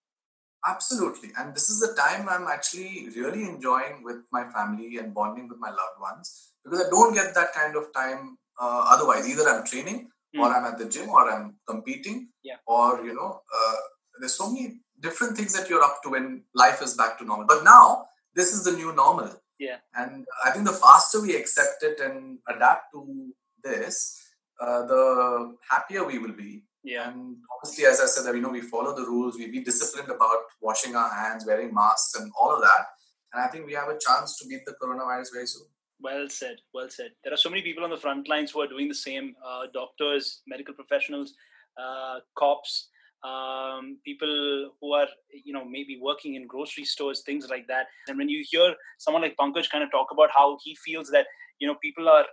Absolutely. 0.66 1.30
And 1.38 1.54
this 1.54 1.68
is 1.68 1.80
the 1.80 1.94
time 1.94 2.28
I'm 2.28 2.46
actually 2.48 3.08
really 3.14 3.42
enjoying 3.42 4.02
with 4.02 4.22
my 4.32 4.44
family 4.54 4.96
and 4.96 5.14
bonding 5.14 5.48
with 5.48 5.58
my 5.58 5.68
loved 5.68 6.00
ones 6.00 6.54
because 6.64 6.80
I 6.80 6.88
don't 6.90 7.14
get 7.14 7.34
that 7.34 7.52
kind 7.52 7.76
of 7.76 7.92
time 7.94 8.38
uh, 8.60 8.84
otherwise. 8.94 9.28
Either 9.28 9.48
I'm 9.48 9.64
training 9.64 10.08
mm. 10.34 10.40
or 10.40 10.48
I'm 10.48 10.64
at 10.64 10.78
the 10.78 10.88
gym 10.88 11.10
or 11.10 11.30
I'm 11.30 11.56
competing 11.68 12.30
yeah. 12.42 12.56
or, 12.66 13.04
you 13.04 13.14
know, 13.14 13.42
uh, 13.54 13.76
there's 14.18 14.34
so 14.34 14.50
many 14.50 14.80
different 15.00 15.36
things 15.36 15.52
that 15.54 15.68
you're 15.68 15.82
up 15.82 16.00
to 16.04 16.10
when 16.10 16.42
life 16.54 16.82
is 16.82 16.94
back 16.94 17.18
to 17.18 17.24
normal. 17.24 17.46
But 17.46 17.64
now, 17.64 18.06
this 18.34 18.52
is 18.52 18.64
the 18.64 18.72
new 18.72 18.94
normal. 18.94 19.30
Yeah. 19.58 19.76
And 19.94 20.26
I 20.44 20.50
think 20.50 20.66
the 20.66 20.72
faster 20.72 21.20
we 21.20 21.34
accept 21.36 21.82
it 21.82 22.00
and 22.00 22.38
adapt 22.48 22.92
to 22.92 23.32
this, 23.64 24.20
uh, 24.60 24.86
the 24.86 25.56
happier 25.70 26.04
we 26.04 26.18
will 26.18 26.32
be 26.32 26.62
yeah. 26.86 27.10
And 27.10 27.36
obviously, 27.52 27.84
as 27.84 28.00
I 28.00 28.06
said, 28.06 28.24
that 28.26 28.36
you 28.36 28.40
know 28.40 28.48
we 28.48 28.60
follow 28.60 28.94
the 28.94 29.02
rules, 29.02 29.36
we 29.36 29.50
be 29.50 29.60
disciplined 29.60 30.08
about 30.08 30.42
washing 30.62 30.94
our 30.94 31.12
hands, 31.12 31.44
wearing 31.44 31.74
masks, 31.74 32.14
and 32.14 32.30
all 32.40 32.54
of 32.54 32.62
that. 32.62 32.86
And 33.32 33.42
I 33.42 33.48
think 33.48 33.66
we 33.66 33.72
have 33.72 33.88
a 33.88 33.98
chance 33.98 34.38
to 34.38 34.46
beat 34.46 34.64
the 34.64 34.76
coronavirus 34.80 35.32
very 35.34 35.48
soon. 35.48 35.66
Well 36.00 36.28
said. 36.28 36.58
Well 36.72 36.88
said. 36.88 37.10
There 37.24 37.32
are 37.32 37.36
so 37.36 37.50
many 37.50 37.62
people 37.62 37.82
on 37.82 37.90
the 37.90 37.96
front 37.96 38.28
lines 38.28 38.52
who 38.52 38.60
are 38.60 38.68
doing 38.68 38.86
the 38.86 38.94
same. 38.94 39.34
Uh, 39.44 39.64
doctors, 39.74 40.42
medical 40.46 40.74
professionals, 40.74 41.34
uh, 41.76 42.20
cops, 42.38 42.88
um, 43.24 43.98
people 44.04 44.72
who 44.80 44.92
are 44.92 45.06
you 45.44 45.52
know 45.52 45.64
maybe 45.64 45.98
working 46.00 46.34
in 46.34 46.46
grocery 46.46 46.84
stores, 46.84 47.22
things 47.24 47.48
like 47.48 47.66
that. 47.68 47.86
And 48.08 48.18
when 48.18 48.28
you 48.28 48.44
hear 48.48 48.74
someone 48.98 49.22
like 49.22 49.36
Pankaj 49.36 49.70
kind 49.70 49.84
of 49.84 49.90
talk 49.90 50.08
about 50.12 50.30
how 50.34 50.58
he 50.62 50.74
feels 50.76 51.10
that 51.10 51.26
you 51.58 51.66
know 51.66 51.76
people 51.82 52.08
are 52.08 52.24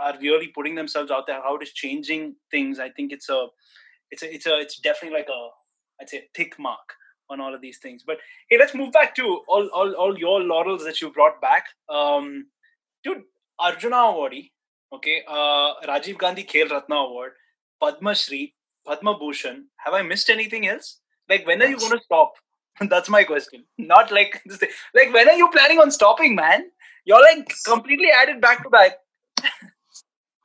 are 0.00 0.18
really 0.20 0.48
putting 0.48 0.74
themselves 0.74 1.10
out 1.10 1.26
there, 1.26 1.42
how 1.42 1.56
it 1.56 1.62
is 1.62 1.72
changing 1.72 2.36
things, 2.50 2.78
I 2.78 2.90
think 2.90 3.12
it's 3.12 3.28
a 3.28 3.46
it's 4.10 4.22
a, 4.22 4.34
it's 4.34 4.46
a 4.46 4.58
it's 4.58 4.78
definitely 4.78 5.18
like 5.18 5.28
a 5.28 5.48
I'd 6.00 6.08
say 6.08 6.18
a 6.18 6.28
tick 6.34 6.58
mark 6.58 6.94
on 7.30 7.40
all 7.40 7.54
of 7.54 7.60
these 7.60 7.78
things. 7.78 8.02
But 8.06 8.18
hey, 8.48 8.58
let's 8.58 8.74
move 8.74 8.92
back 8.92 9.14
to 9.16 9.40
all 9.48 9.68
all, 9.68 9.92
all 9.94 10.18
your 10.18 10.40
laurels 10.40 10.84
that 10.84 11.00
you 11.00 11.10
brought 11.10 11.40
back. 11.40 11.66
Um, 11.88 12.46
dude, 13.04 13.22
Arjuna 13.58 13.96
Award, 13.96 14.34
okay, 14.92 15.22
uh, 15.28 15.74
Rajiv 15.86 16.18
Gandhi 16.18 16.44
Khel 16.44 16.70
Ratna 16.70 16.96
Award, 16.96 17.32
Padma 17.80 18.14
Shri, 18.14 18.54
Padma 18.86 19.18
Bhushan. 19.18 19.66
Have 19.84 19.94
I 19.94 20.02
missed 20.02 20.30
anything 20.30 20.66
else? 20.66 20.98
Like, 21.28 21.46
when 21.46 21.62
are 21.62 21.66
you 21.66 21.78
going 21.78 21.92
to 21.92 22.00
stop? 22.04 22.34
That's 22.80 23.08
my 23.08 23.24
question. 23.24 23.64
Not 23.78 24.10
like 24.10 24.42
this. 24.46 24.58
Thing. 24.58 24.70
Like, 24.94 25.12
when 25.12 25.28
are 25.28 25.36
you 25.36 25.48
planning 25.50 25.78
on 25.78 25.90
stopping, 25.90 26.34
man? 26.34 26.70
You're 27.04 27.20
like 27.20 27.52
completely 27.66 28.08
added 28.10 28.40
back 28.40 28.62
to 28.62 28.70
back. 28.70 28.98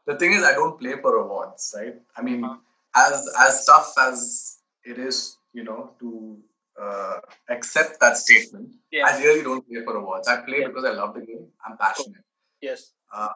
the 0.07 0.15
thing 0.15 0.33
is, 0.33 0.43
I 0.43 0.53
don't 0.53 0.79
play 0.79 0.93
for 1.01 1.15
awards, 1.15 1.75
right? 1.77 1.95
I 2.15 2.21
mean, 2.21 2.43
uh-huh 2.43 2.57
as 2.97 3.29
as 3.39 3.65
tough 3.65 3.93
as 3.99 4.59
it 4.83 4.97
is, 4.97 5.37
you 5.53 5.63
know, 5.63 5.91
to 5.99 6.37
uh, 6.81 7.17
accept 7.49 7.99
that 7.99 8.17
statement, 8.17 8.75
yeah. 8.91 9.05
I 9.07 9.21
really 9.23 9.43
don't 9.43 9.67
play 9.67 9.83
for 9.83 9.95
awards. 9.95 10.27
I 10.27 10.37
play 10.37 10.61
yeah. 10.61 10.67
because 10.67 10.85
I 10.85 10.91
love 10.91 11.13
the 11.13 11.21
game. 11.21 11.47
I'm 11.65 11.77
passionate. 11.77 12.23
Yes. 12.61 12.91
Uh, 13.13 13.29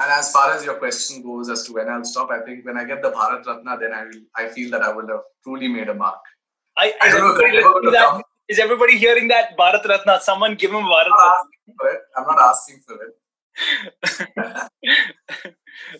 and 0.00 0.12
as 0.12 0.30
far 0.32 0.52
as 0.52 0.64
your 0.64 0.76
question 0.76 1.22
goes 1.22 1.50
as 1.50 1.64
to 1.64 1.72
when 1.72 1.88
I'll 1.88 2.04
stop, 2.04 2.30
I 2.30 2.40
think 2.40 2.64
when 2.64 2.76
I 2.78 2.84
get 2.84 3.02
the 3.02 3.10
Bharat 3.10 3.44
Ratna, 3.44 3.78
then 3.78 3.92
I 3.92 4.04
will. 4.04 4.20
I 4.36 4.48
feel 4.48 4.70
that 4.70 4.82
I 4.82 4.92
will 4.92 5.08
have 5.08 5.22
truly 5.42 5.66
made 5.66 5.88
a 5.88 5.94
mark. 5.94 6.20
I, 6.76 6.94
I 7.02 7.08
don't 7.10 7.20
know 7.20 7.36
if 7.36 8.22
Is 8.46 8.60
everybody 8.60 8.96
hearing 8.96 9.26
that 9.28 9.58
Bharat 9.58 9.84
Ratna? 9.84 10.20
Someone 10.22 10.54
give 10.54 10.70
him 10.70 10.84
Bharat 10.84 11.10
Ratna. 11.10 11.98
I'm 12.16 12.26
not 12.26 12.38
asking 12.40 12.80
for 12.86 12.94
it. 12.94 13.14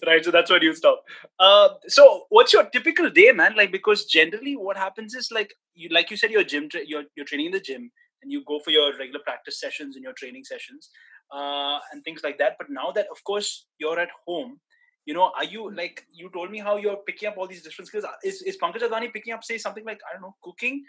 right 0.06 0.24
so 0.24 0.30
that's 0.30 0.50
what 0.50 0.62
you 0.62 0.72
stop 0.74 1.02
uh, 1.40 1.70
so 1.88 2.26
what's 2.28 2.52
your 2.52 2.64
typical 2.70 3.10
day 3.10 3.32
man 3.32 3.54
like 3.56 3.72
because 3.72 4.04
generally 4.04 4.56
what 4.56 4.76
happens 4.76 5.12
is 5.14 5.30
like 5.32 5.52
you 5.74 5.88
like 5.90 6.08
you 6.10 6.16
said 6.16 6.30
you're 6.30 6.44
gym 6.44 6.68
tra- 6.68 6.86
you're, 6.86 7.02
you're 7.16 7.26
training 7.26 7.46
in 7.46 7.52
the 7.52 7.60
gym 7.60 7.90
and 8.22 8.30
you 8.30 8.44
go 8.44 8.60
for 8.60 8.70
your 8.70 8.96
regular 8.96 9.20
practice 9.24 9.58
sessions 9.60 9.96
and 9.96 10.04
your 10.04 10.12
training 10.12 10.44
sessions 10.44 10.90
uh, 11.32 11.78
and 11.92 12.04
things 12.04 12.22
like 12.22 12.38
that 12.38 12.56
but 12.58 12.70
now 12.70 12.90
that 12.90 13.06
of 13.10 13.22
course 13.24 13.66
you're 13.78 13.98
at 14.00 14.10
home 14.26 14.58
you 15.06 15.14
know 15.14 15.30
are 15.36 15.44
you 15.44 15.72
like 15.74 16.04
you 16.12 16.30
told 16.30 16.50
me 16.50 16.58
how 16.58 16.76
you're 16.76 16.98
picking 17.06 17.28
up 17.28 17.36
all 17.36 17.46
these 17.46 17.62
different 17.62 17.88
skills 17.88 18.04
is, 18.24 18.42
is 18.42 18.58
pankaj 18.62 18.82
advani 18.88 19.12
picking 19.12 19.32
up 19.32 19.44
say 19.44 19.58
something 19.58 19.84
like 19.84 20.00
i 20.08 20.12
don't 20.12 20.22
know 20.22 20.34
cooking 20.42 20.84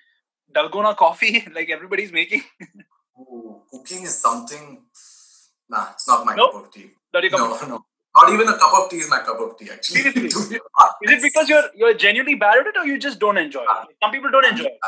dalgona 0.56 0.96
coffee 0.96 1.46
like 1.60 1.70
everybody's 1.70 2.12
making 2.12 2.44
Ooh, 3.20 3.62
cooking 3.72 4.04
is 4.04 4.18
something 4.18 4.82
Nah, 5.70 5.92
it's 5.92 6.08
not 6.08 6.26
my 6.26 6.36
nope. 6.36 6.54
cup 6.54 6.66
of 6.66 6.72
tea. 6.72 6.92
Not 7.14 7.24
no, 7.32 7.68
no. 7.68 7.86
Not 8.16 8.34
even 8.34 8.48
a 8.48 8.58
cup 8.58 8.74
of 8.74 8.90
tea 8.90 8.98
is 8.98 9.10
my 9.10 9.20
cup 9.20 9.40
of 9.40 9.58
tea, 9.58 9.70
actually. 9.72 10.00
is 10.02 10.52
it 10.52 11.22
because 11.22 11.48
you're 11.48 11.64
you're 11.76 11.94
genuinely 11.94 12.36
bad 12.36 12.58
at 12.58 12.68
it 12.68 12.78
or 12.78 12.86
you 12.86 12.98
just 12.98 13.20
don't 13.20 13.38
enjoy 13.38 13.62
it? 13.62 13.96
Some 14.04 14.12
people 14.12 14.32
don't 14.32 14.46
enjoy 14.46 14.66
it. 14.66 14.80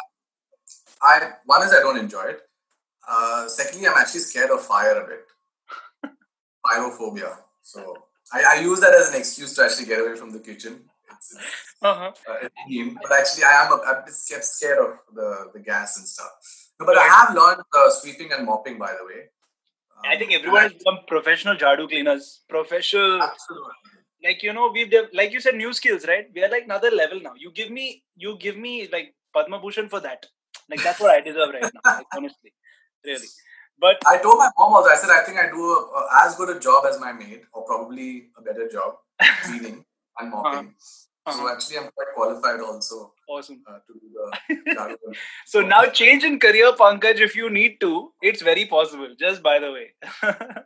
I 1.04 1.34
one 1.46 1.64
is 1.64 1.72
I 1.72 1.80
don't 1.82 2.00
enjoy 2.00 2.24
it. 2.24 2.42
Uh, 3.08 3.48
secondly, 3.48 3.88
I'm 3.88 3.98
actually 3.98 4.22
scared 4.22 4.50
of 4.50 4.62
fire 4.62 5.04
a 5.04 5.08
bit. 5.08 5.26
Pyrophobia. 6.66 7.38
So 7.62 7.96
I, 8.34 8.58
I, 8.58 8.62
use 8.62 8.80
that 8.80 8.94
as 8.94 9.10
an 9.10 9.20
excuse 9.20 9.54
to 9.56 9.64
actually 9.64 9.86
get 9.86 10.00
away 10.00 10.16
from 10.16 10.32
the 10.32 10.40
kitchen. 10.40 10.82
It's, 11.12 11.36
it's, 11.36 11.76
uh-huh. 11.82 12.12
uh, 12.30 12.48
but 13.02 13.12
actually, 13.20 13.44
I 13.44 13.66
am 13.66 13.74
a, 13.74 13.82
I'm 13.86 14.06
bit 14.06 14.14
scared 14.14 14.80
of 14.80 14.98
the, 15.14 15.52
the 15.54 15.60
gas 15.60 15.98
and 15.98 16.08
stuff. 16.08 16.32
No, 16.80 16.86
but 16.86 16.98
I 16.98 17.08
have 17.08 17.36
learned 17.36 17.62
uh, 17.74 17.90
sweeping 17.90 18.32
and 18.32 18.46
mopping, 18.46 18.80
by 18.80 18.94
the 18.98 19.06
way. 19.06 19.30
I 20.04 20.18
think 20.18 20.34
everyone 20.34 20.64
has 20.64 20.74
become 20.74 21.00
professional 21.08 21.56
jadu 21.56 21.88
cleaners, 21.88 22.42
professional. 22.50 23.22
Absolutely. 23.22 23.72
Like 24.24 24.44
you 24.44 24.54
know, 24.54 24.72
we've 24.74 24.92
like 25.14 25.32
you 25.32 25.40
said, 25.40 25.56
new 25.56 25.74
skills, 25.74 26.08
right? 26.08 26.28
We 26.34 26.44
are 26.44 26.50
like 26.50 26.66
another 26.66 26.92
level 26.92 27.20
now. 27.20 27.34
You 27.38 27.52
give 27.52 27.70
me, 27.70 28.04
you 28.16 28.38
give 28.40 28.58
me 28.58 28.88
like 28.92 29.14
Padma 29.34 29.60
Bhushan 29.60 29.90
for 29.90 30.00
that. 30.00 30.26
Like 30.70 30.84
that's 30.84 31.00
what 31.00 31.12
I 31.12 31.22
deserve 31.22 31.50
right 31.54 31.62
now. 31.62 31.82
Like, 31.86 32.06
honestly, 32.16 32.54
really. 33.06 33.28
But 33.82 33.98
I 34.06 34.20
told 34.20 34.38
my 34.38 34.50
mom 34.58 34.74
also. 34.74 34.90
I 34.90 34.96
said 34.96 35.10
I 35.10 35.24
think 35.24 35.40
I 35.40 35.50
do 35.50 35.60
a, 35.60 35.78
a, 35.98 36.26
as 36.26 36.36
good 36.36 36.56
a 36.56 36.60
job 36.60 36.86
as 36.86 37.00
my 37.00 37.12
maid, 37.12 37.42
or 37.52 37.66
probably 37.66 38.28
a 38.38 38.42
better 38.42 38.70
job 38.70 38.98
cleaning 39.44 39.84
and 40.20 40.30
mopping. 40.30 40.60
Uh-huh. 40.60 41.02
Uh-huh. 41.26 41.38
So 41.38 41.50
actually, 41.50 41.78
I'm 41.78 41.90
quite 41.96 42.14
qualified 42.16 42.60
also. 42.62 43.14
Awesome. 43.28 43.64
Uh, 43.68 43.80
to 43.88 43.94
do 43.94 44.08
the 44.14 44.98
so 45.46 45.62
now 45.62 45.86
change 45.86 46.24
in 46.24 46.40
career, 46.40 46.72
Pankaj, 46.74 47.20
if 47.20 47.36
you 47.36 47.50
need 47.50 47.80
to, 47.82 48.12
it's 48.22 48.42
very 48.42 48.66
possible. 48.66 49.10
Just 49.20 49.42
by 49.42 49.60
the 49.60 49.72
way. 49.72 49.92
yeah, 50.24 50.64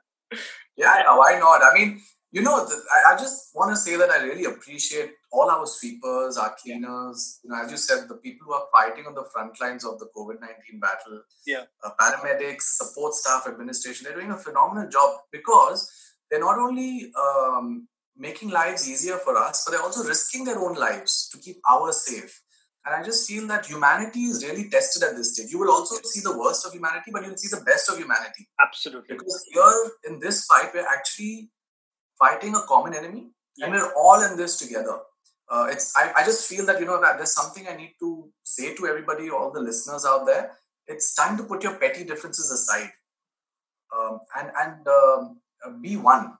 yeah, 0.77 1.17
why 1.17 1.37
not? 1.39 1.61
I 1.61 1.73
mean, 1.73 2.01
you 2.31 2.41
know, 2.41 2.65
the, 2.65 2.81
I, 2.91 3.13
I, 3.13 3.17
just 3.17 3.55
want 3.55 3.71
to 3.71 3.77
say 3.77 3.95
that 3.95 4.09
I 4.09 4.23
really 4.23 4.45
appreciate 4.45 5.11
all 5.35 5.49
our 5.55 5.67
sweepers, 5.77 6.37
our 6.43 6.53
cleaners. 6.61 7.39
You 7.43 7.49
know, 7.49 7.59
as 7.63 7.71
you 7.73 7.79
said, 7.87 8.07
the 8.11 8.19
people 8.25 8.47
who 8.47 8.53
are 8.59 8.67
fighting 8.77 9.05
on 9.09 9.15
the 9.19 9.25
front 9.33 9.59
lines 9.63 9.83
of 9.89 9.99
the 9.99 10.07
COVID 10.17 10.39
nineteen 10.45 10.79
battle. 10.85 11.17
Yeah. 11.45 11.63
Uh, 11.83 11.91
paramedics, 11.99 12.65
support 12.81 13.13
staff, 13.21 13.47
administration. 13.53 14.05
They're 14.05 14.19
doing 14.21 14.31
a 14.31 14.43
phenomenal 14.47 14.87
job 14.97 15.11
because 15.37 15.79
they're 16.29 16.45
not 16.49 16.57
only 16.67 17.11
um, 17.25 17.87
making 18.27 18.49
lives 18.61 18.89
easier 18.93 19.17
for 19.17 19.37
us, 19.37 19.63
but 19.63 19.71
they're 19.71 19.87
also 19.89 20.07
risking 20.07 20.45
their 20.45 20.59
own 20.65 20.75
lives 20.87 21.29
to 21.31 21.37
keep 21.45 21.57
ours 21.69 22.01
safe. 22.05 22.41
And 22.85 22.95
I 22.95 23.01
just 23.09 23.27
feel 23.27 23.47
that 23.47 23.65
humanity 23.65 24.23
is 24.31 24.43
really 24.47 24.69
tested 24.69 25.01
at 25.07 25.15
this 25.15 25.33
stage. 25.33 25.51
You 25.51 25.59
will 25.61 25.71
also 25.71 25.95
see 26.03 26.21
the 26.21 26.37
worst 26.37 26.65
of 26.67 26.73
humanity, 26.77 27.09
but 27.11 27.25
you'll 27.25 27.43
see 27.43 27.53
the 27.55 27.63
best 27.65 27.89
of 27.89 27.97
humanity. 27.97 28.47
Absolutely. 28.65 29.17
Because 29.17 29.43
here 29.51 29.73
in 30.07 30.19
this 30.25 30.45
fight, 30.45 30.69
we're 30.73 30.91
actually 30.97 31.49
fighting 32.19 32.53
a 32.55 32.61
common 32.67 32.93
enemy, 32.93 33.23
and 33.59 33.73
we're 33.73 33.91
all 34.03 34.21
in 34.27 34.37
this 34.37 34.59
together. 34.63 34.99
Uh, 35.49 35.67
it's 35.69 35.95
I, 35.95 36.11
I 36.17 36.25
just 36.25 36.47
feel 36.47 36.65
that 36.65 36.79
you 36.79 36.85
know 36.85 36.99
that 37.01 37.17
there's 37.17 37.33
something 37.33 37.67
I 37.67 37.75
need 37.75 37.93
to 37.99 38.29
say 38.43 38.73
to 38.75 38.87
everybody, 38.87 39.29
all 39.29 39.51
the 39.51 39.59
listeners 39.59 40.05
out 40.05 40.25
there. 40.25 40.51
It's 40.87 41.13
time 41.13 41.37
to 41.37 41.43
put 41.43 41.63
your 41.63 41.75
petty 41.75 42.03
differences 42.03 42.51
aside, 42.51 42.91
um, 43.95 44.19
and 44.37 44.51
and 44.59 44.87
um, 44.87 45.81
be 45.81 45.97
one. 45.97 46.33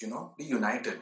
You 0.00 0.08
know, 0.08 0.34
be 0.38 0.44
united. 0.44 0.98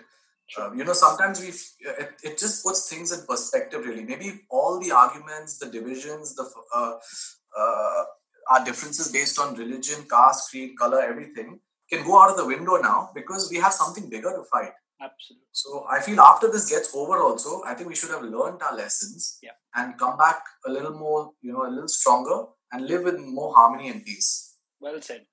Uh, 0.58 0.72
you 0.72 0.84
know, 0.84 0.92
sometimes 0.92 1.40
we 1.40 1.48
it, 1.48 2.10
it 2.22 2.38
just 2.38 2.64
puts 2.64 2.88
things 2.88 3.12
in 3.12 3.26
perspective. 3.26 3.84
Really, 3.84 4.04
maybe 4.04 4.40
all 4.50 4.80
the 4.80 4.90
arguments, 4.90 5.58
the 5.58 5.66
divisions, 5.66 6.34
the 6.34 6.48
uh, 6.74 6.94
uh, 7.58 8.04
our 8.50 8.64
differences 8.64 9.12
based 9.12 9.38
on 9.38 9.56
religion, 9.56 10.04
caste, 10.10 10.50
creed, 10.50 10.72
color, 10.78 11.00
everything 11.00 11.60
can 11.90 12.04
go 12.04 12.20
out 12.20 12.30
of 12.30 12.36
the 12.36 12.46
window 12.46 12.76
now 12.76 13.10
because 13.14 13.50
we 13.50 13.58
have 13.58 13.72
something 13.72 14.08
bigger 14.08 14.30
to 14.30 14.44
fight. 14.44 14.72
Absolutely. 15.02 15.46
So 15.50 15.84
I 15.90 16.00
feel 16.00 16.20
after 16.20 16.48
this 16.48 16.70
gets 16.70 16.94
over, 16.94 17.18
also, 17.18 17.62
I 17.66 17.74
think 17.74 17.88
we 17.88 17.94
should 17.96 18.10
have 18.10 18.22
learned 18.22 18.62
our 18.62 18.76
lessons 18.76 19.38
yeah. 19.42 19.50
and 19.74 19.98
come 19.98 20.16
back 20.16 20.42
a 20.66 20.70
little 20.70 20.92
more, 20.92 21.32
you 21.40 21.52
know, 21.52 21.66
a 21.66 21.70
little 21.70 21.88
stronger 21.88 22.44
and 22.70 22.86
live 22.86 23.02
with 23.02 23.18
more 23.18 23.52
harmony 23.54 23.88
and 23.88 24.04
peace. 24.04 24.56
Well 24.80 25.00
said. 25.00 25.26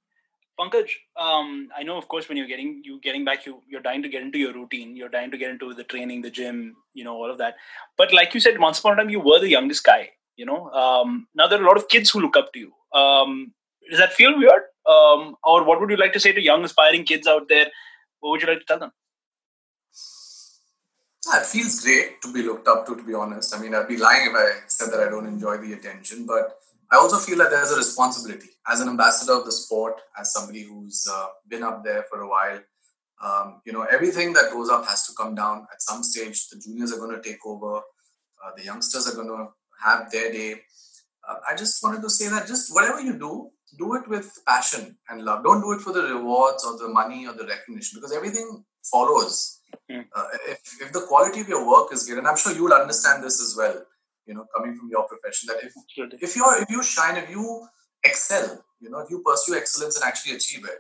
Pankaj, 0.60 0.90
um, 1.18 1.70
I 1.78 1.84
know, 1.84 1.98
of 1.98 2.08
course, 2.10 2.28
when 2.28 2.38
you're 2.38 2.48
getting 2.48 2.82
you 2.84 3.00
getting 3.02 3.24
back, 3.24 3.46
you 3.46 3.62
you're 3.66 3.82
dying 3.82 4.02
to 4.02 4.10
get 4.10 4.22
into 4.22 4.38
your 4.38 4.54
routine. 4.54 4.96
You're 4.98 5.08
dying 5.08 5.32
to 5.32 5.38
get 5.38 5.52
into 5.52 5.74
the 5.74 5.86
training, 5.86 6.22
the 6.22 6.30
gym, 6.30 6.76
you 6.94 7.06
know, 7.06 7.14
all 7.14 7.32
of 7.32 7.38
that. 7.38 7.56
But 7.98 8.14
like 8.14 8.34
you 8.34 8.42
said, 8.42 8.60
once 8.60 8.80
upon 8.80 8.94
a 8.94 8.96
time, 8.98 9.10
you 9.10 9.22
were 9.22 9.40
the 9.40 9.48
youngest 9.48 9.86
guy. 9.86 10.10
You 10.36 10.46
know, 10.46 10.70
um, 10.72 11.28
now 11.34 11.48
there 11.48 11.60
are 11.60 11.64
a 11.64 11.68
lot 11.68 11.78
of 11.78 11.88
kids 11.88 12.10
who 12.10 12.20
look 12.20 12.36
up 12.36 12.52
to 12.54 12.60
you. 12.60 12.74
Um, 13.00 13.54
does 13.90 14.00
that 14.00 14.14
feel 14.14 14.38
weird? 14.38 14.64
Um, 14.86 15.36
or 15.44 15.64
what 15.64 15.80
would 15.80 15.90
you 15.90 15.98
like 15.98 16.14
to 16.14 16.20
say 16.20 16.34
to 16.34 16.42
young 16.42 16.66
aspiring 16.66 17.06
kids 17.06 17.26
out 17.26 17.48
there? 17.48 17.68
What 18.20 18.32
would 18.32 18.42
you 18.42 18.48
like 18.48 18.60
to 18.60 18.66
tell 18.66 18.80
them? 18.80 18.92
It 21.28 21.46
feels 21.46 21.82
great 21.82 22.22
to 22.22 22.34
be 22.34 22.44
looked 22.44 22.68
up 22.68 22.86
to, 22.86 22.96
to 22.96 23.04
be 23.04 23.14
honest. 23.14 23.56
I 23.56 23.60
mean, 23.60 23.76
I'd 23.76 23.88
be 23.88 23.98
lying 23.98 24.30
if 24.30 24.36
I 24.36 24.68
said 24.68 24.92
that 24.92 25.06
I 25.06 25.10
don't 25.10 25.28
enjoy 25.28 25.58
the 25.58 25.74
attention, 25.74 26.26
but 26.26 26.58
I 26.92 26.96
also 26.96 27.18
feel 27.18 27.38
that 27.40 27.52
there's 27.52 27.72
a 27.72 27.78
responsibility 27.78 28.50
as 28.68 28.80
an 28.80 28.90
ambassador 28.90 29.34
of 29.34 29.46
the 29.46 29.52
sport, 29.52 30.02
as 30.18 30.34
somebody 30.34 30.64
who's 30.64 31.08
uh, 31.12 31.28
been 31.48 31.64
up 31.64 31.84
there 31.84 32.04
for 32.10 32.22
a 32.22 32.28
while. 32.28 32.60
Um, 33.22 33.62
you 33.66 33.74
know, 33.74 33.84
everything 33.84 34.34
that 34.34 34.52
goes 34.52 34.70
up 34.70 34.88
has 34.88 35.06
to 35.08 35.14
come 35.16 35.36
down 35.36 35.68
at 35.74 35.82
some 35.82 36.04
stage. 36.04 36.48
The 36.48 36.58
juniors 36.58 36.94
are 36.94 36.98
going 36.98 37.16
to 37.16 37.22
take 37.22 37.46
over. 37.46 37.78
Uh, 37.78 38.52
the 38.56 38.64
youngsters 38.64 39.08
are 39.08 39.16
going 39.16 39.28
to 39.28 39.50
have 39.84 40.10
their 40.12 40.32
day. 40.32 40.62
Uh, 41.28 41.36
I 41.48 41.56
just 41.56 41.84
wanted 41.84 42.02
to 42.02 42.10
say 42.10 42.30
that 42.30 42.48
just 42.48 42.74
whatever 42.74 43.02
you 43.02 43.20
do, 43.20 43.50
do 43.78 43.96
it 43.96 44.08
with 44.08 44.40
passion 44.48 44.98
and 45.10 45.24
love. 45.24 45.44
Don't 45.44 45.62
do 45.62 45.74
it 45.74 45.82
for 45.82 45.94
the 45.94 46.02
rewards 46.02 46.66
or 46.66 46.78
the 46.78 46.88
money 46.88 47.28
or 47.28 47.34
the 47.34 47.46
recognition 47.46 47.98
because 47.98 48.16
everything 48.16 48.64
follows. 48.84 49.62
Mm. 49.92 50.06
Uh, 50.16 50.28
if, 50.48 50.60
if 50.82 50.92
the 50.92 51.02
quality 51.02 51.42
of 51.42 51.48
your 51.48 51.68
work 51.68 51.94
is 51.94 52.04
good, 52.04 52.18
and 52.18 52.28
I'm 52.28 52.38
sure 52.38 52.54
you'll 52.54 52.74
understand 52.74 53.24
this 53.24 53.42
as 53.42 53.56
well, 53.58 53.84
you 54.26 54.34
know, 54.34 54.46
coming 54.56 54.76
from 54.76 54.90
your 54.90 55.08
profession, 55.08 55.48
that 55.48 55.64
if 55.64 55.74
if 56.22 56.36
you 56.36 56.46
if 56.60 56.70
you 56.70 56.84
shine, 56.84 57.18
if 57.18 57.30
you 57.30 57.68
excel, 58.04 58.64
you 58.80 58.90
know, 58.90 59.00
if 59.00 59.10
you 59.10 59.24
pursue 59.26 59.56
excellence 59.56 59.96
and 59.96 60.06
actually 60.06 60.36
achieve 60.36 60.66
it, 60.66 60.80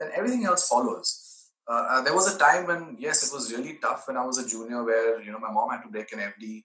then 0.00 0.10
everything 0.14 0.44
else 0.44 0.68
follows. 0.68 1.50
Uh, 1.70 1.86
uh, 1.90 2.02
there 2.02 2.14
was 2.14 2.34
a 2.34 2.38
time 2.38 2.66
when 2.66 2.96
yes, 2.98 3.26
it 3.26 3.32
was 3.32 3.52
really 3.52 3.78
tough 3.80 4.04
when 4.08 4.16
I 4.16 4.24
was 4.24 4.38
a 4.38 4.48
junior, 4.48 4.82
where 4.84 5.20
you 5.22 5.30
know 5.30 5.38
my 5.38 5.50
mom 5.50 5.70
had 5.70 5.82
to 5.82 5.88
break 5.88 6.12
an 6.12 6.18
FD 6.18 6.64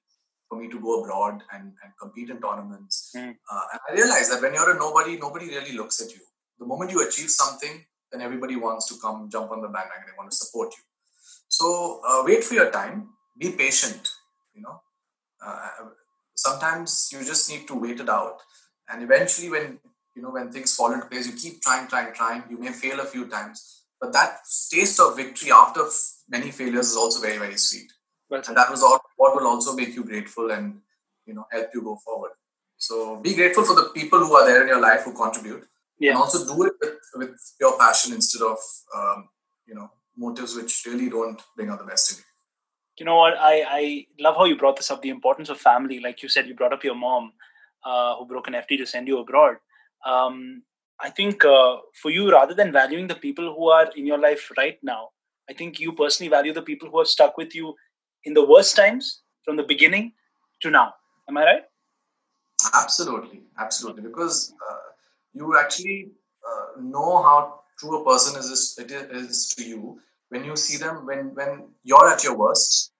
for 0.49 0.59
me 0.59 0.69
to 0.69 0.79
go 0.79 1.01
abroad 1.01 1.41
and, 1.53 1.73
and 1.83 1.91
compete 1.99 2.29
in 2.29 2.39
tournaments. 2.39 3.11
Mm. 3.15 3.35
Uh, 3.51 3.61
and 3.71 3.79
I 3.89 3.93
realized 3.93 4.31
that 4.31 4.41
when 4.41 4.53
you're 4.53 4.75
a 4.75 4.79
nobody, 4.79 5.17
nobody 5.17 5.47
really 5.47 5.73
looks 5.73 6.01
at 6.01 6.11
you. 6.13 6.21
The 6.59 6.65
moment 6.65 6.91
you 6.91 7.05
achieve 7.05 7.29
something, 7.29 7.85
then 8.13 8.21
everybody 8.21 8.55
wants 8.55 8.87
to 8.89 8.99
come 9.01 9.29
jump 9.29 9.51
on 9.51 9.61
the 9.61 9.67
bandwagon. 9.67 10.05
They 10.05 10.17
want 10.17 10.29
to 10.29 10.37
support 10.37 10.73
you. 10.77 10.83
So 11.47 12.01
uh, 12.07 12.23
wait 12.23 12.43
for 12.43 12.53
your 12.53 12.71
time. 12.71 13.09
Be 13.37 13.51
patient. 13.51 14.07
You 14.53 14.61
know, 14.61 14.81
uh, 15.43 15.67
sometimes 16.35 17.09
you 17.11 17.25
just 17.25 17.49
need 17.49 17.67
to 17.67 17.75
wait 17.75 17.99
it 17.99 18.09
out, 18.09 18.37
and 18.87 19.01
eventually, 19.01 19.49
when 19.49 19.79
you 20.15 20.21
know 20.21 20.29
when 20.29 20.51
things 20.51 20.75
fall 20.75 20.93
into 20.93 21.07
place, 21.07 21.25
you 21.25 21.33
keep 21.33 21.61
trying, 21.61 21.87
trying, 21.87 22.13
trying. 22.13 22.43
You 22.49 22.59
may 22.59 22.71
fail 22.71 22.99
a 22.99 23.05
few 23.05 23.27
times, 23.27 23.85
but 23.99 24.13
that 24.13 24.37
taste 24.69 24.99
of 24.99 25.17
victory 25.17 25.51
after 25.51 25.81
many 26.29 26.51
failures 26.51 26.91
is 26.91 26.97
also 26.97 27.19
very, 27.19 27.39
very 27.39 27.57
sweet. 27.57 27.91
Right. 28.29 28.47
And 28.47 28.55
that 28.57 28.69
was 28.69 28.83
all, 28.83 28.99
what 29.17 29.35
will 29.35 29.47
also 29.47 29.75
make 29.75 29.95
you 29.95 30.03
grateful 30.03 30.51
and 30.51 30.81
you 31.25 31.33
know 31.33 31.45
help 31.51 31.69
you 31.73 31.81
go 31.81 31.95
forward. 31.95 32.31
So 32.77 33.17
be 33.17 33.33
grateful 33.33 33.63
for 33.63 33.75
the 33.75 33.89
people 33.95 34.19
who 34.19 34.35
are 34.35 34.45
there 34.45 34.61
in 34.61 34.67
your 34.67 34.81
life 34.81 35.03
who 35.03 35.13
contribute, 35.13 35.65
yeah. 35.99 36.11
and 36.11 36.19
also 36.19 36.45
do 36.45 36.63
it 36.63 36.73
with, 36.81 36.99
with 37.15 37.53
your 37.59 37.77
passion 37.77 38.13
instead 38.13 38.41
of 38.41 38.57
um, 38.95 39.29
you 39.67 39.75
know 39.75 39.89
motives 40.17 40.55
which 40.55 40.83
really 40.85 41.09
don't 41.09 41.41
bring 41.55 41.69
out 41.69 41.79
the 41.79 41.85
best 41.85 42.11
in 42.11 42.17
you. 42.17 42.23
You 42.99 43.05
know 43.05 43.15
what? 43.15 43.33
I 43.39 43.63
I 43.67 44.05
love 44.19 44.35
how 44.35 44.45
you 44.45 44.57
brought 44.57 44.75
this 44.75 44.91
up. 44.91 45.01
The 45.01 45.09
importance 45.09 45.49
of 45.49 45.57
family, 45.57 45.99
like 45.99 46.21
you 46.21 46.29
said, 46.29 46.47
you 46.47 46.55
brought 46.55 46.73
up 46.73 46.83
your 46.83 46.95
mom, 46.95 47.33
uh, 47.83 48.15
who 48.17 48.25
broke 48.25 48.47
an 48.47 48.53
FD 48.53 48.77
to 48.77 48.85
send 48.85 49.07
you 49.07 49.19
abroad. 49.19 49.57
Um, 50.05 50.63
I 50.99 51.09
think 51.09 51.43
uh, 51.43 51.77
for 52.01 52.11
you, 52.11 52.31
rather 52.31 52.53
than 52.53 52.71
valuing 52.71 53.07
the 53.07 53.15
people 53.15 53.53
who 53.55 53.69
are 53.69 53.89
in 53.95 54.05
your 54.05 54.19
life 54.19 54.51
right 54.57 54.77
now, 54.83 55.09
I 55.49 55.53
think 55.53 55.79
you 55.79 55.91
personally 55.91 56.29
value 56.29 56.53
the 56.53 56.61
people 56.61 56.89
who 56.89 56.99
have 56.99 57.07
stuck 57.07 57.37
with 57.37 57.55
you 57.55 57.73
in 58.23 58.33
the 58.33 58.45
worst 58.45 58.75
times 58.75 59.21
from 59.43 59.57
the 59.57 59.63
beginning 59.63 60.13
to 60.61 60.69
now. 60.69 60.93
Am 61.27 61.37
I 61.37 61.43
right? 61.43 61.63
Absolutely, 62.73 63.41
absolutely. 63.59 64.03
Because 64.03 64.53
uh, 64.69 64.92
you 65.33 65.57
actually 65.57 66.11
uh, 66.47 66.81
know 66.81 67.21
how 67.23 67.59
true 67.79 68.01
a 68.01 68.05
person 68.05 68.39
is 68.39 68.77
it 68.79 68.91
is 68.91 69.47
to 69.55 69.63
you 69.63 69.99
when 70.29 70.43
you 70.43 70.55
see 70.55 70.77
them 70.77 71.05
when 71.05 71.33
when 71.35 71.69
you're 71.83 72.09
at 72.09 72.23
your 72.23 72.37
worst 72.37 72.91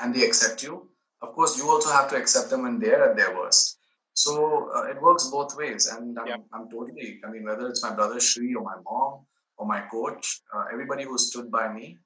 and 0.00 0.14
they 0.14 0.24
accept 0.24 0.62
you. 0.62 0.88
Of 1.20 1.34
course, 1.34 1.56
you 1.56 1.68
also 1.70 1.90
have 1.90 2.08
to 2.10 2.16
accept 2.16 2.50
them 2.50 2.62
when 2.62 2.80
they're 2.80 3.10
at 3.10 3.16
their 3.16 3.36
worst. 3.36 3.78
So 4.14 4.70
uh, 4.74 4.90
it 4.90 5.00
works 5.00 5.28
both 5.28 5.56
ways, 5.56 5.86
and 5.86 6.18
I'm, 6.18 6.26
yeah. 6.26 6.36
I'm 6.52 6.68
totally. 6.68 7.20
I 7.24 7.30
mean, 7.30 7.44
whether 7.44 7.68
it's 7.68 7.82
my 7.82 7.94
brother 7.94 8.18
Shri 8.20 8.54
or 8.54 8.64
my 8.64 8.76
mom 8.84 9.24
or 9.56 9.66
my 9.66 9.82
coach, 9.82 10.40
uh, 10.54 10.64
everybody 10.72 11.04
who 11.04 11.16
stood 11.16 11.50
by 11.50 11.72
me, 11.72 11.98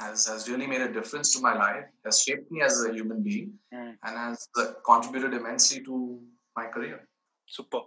has, 0.00 0.26
has 0.26 0.48
really 0.48 0.66
made 0.66 0.80
a 0.80 0.92
difference 0.92 1.34
to 1.34 1.40
my 1.40 1.54
life, 1.54 1.84
has 2.04 2.22
shaped 2.22 2.50
me 2.50 2.62
as 2.62 2.84
a 2.84 2.92
human 2.92 3.22
being, 3.22 3.52
mm. 3.72 3.94
and 4.02 4.16
has 4.16 4.48
uh, 4.58 4.72
contributed 4.84 5.34
immensely 5.34 5.82
to 5.84 6.20
my 6.56 6.66
career. 6.66 7.06
Super. 7.50 7.80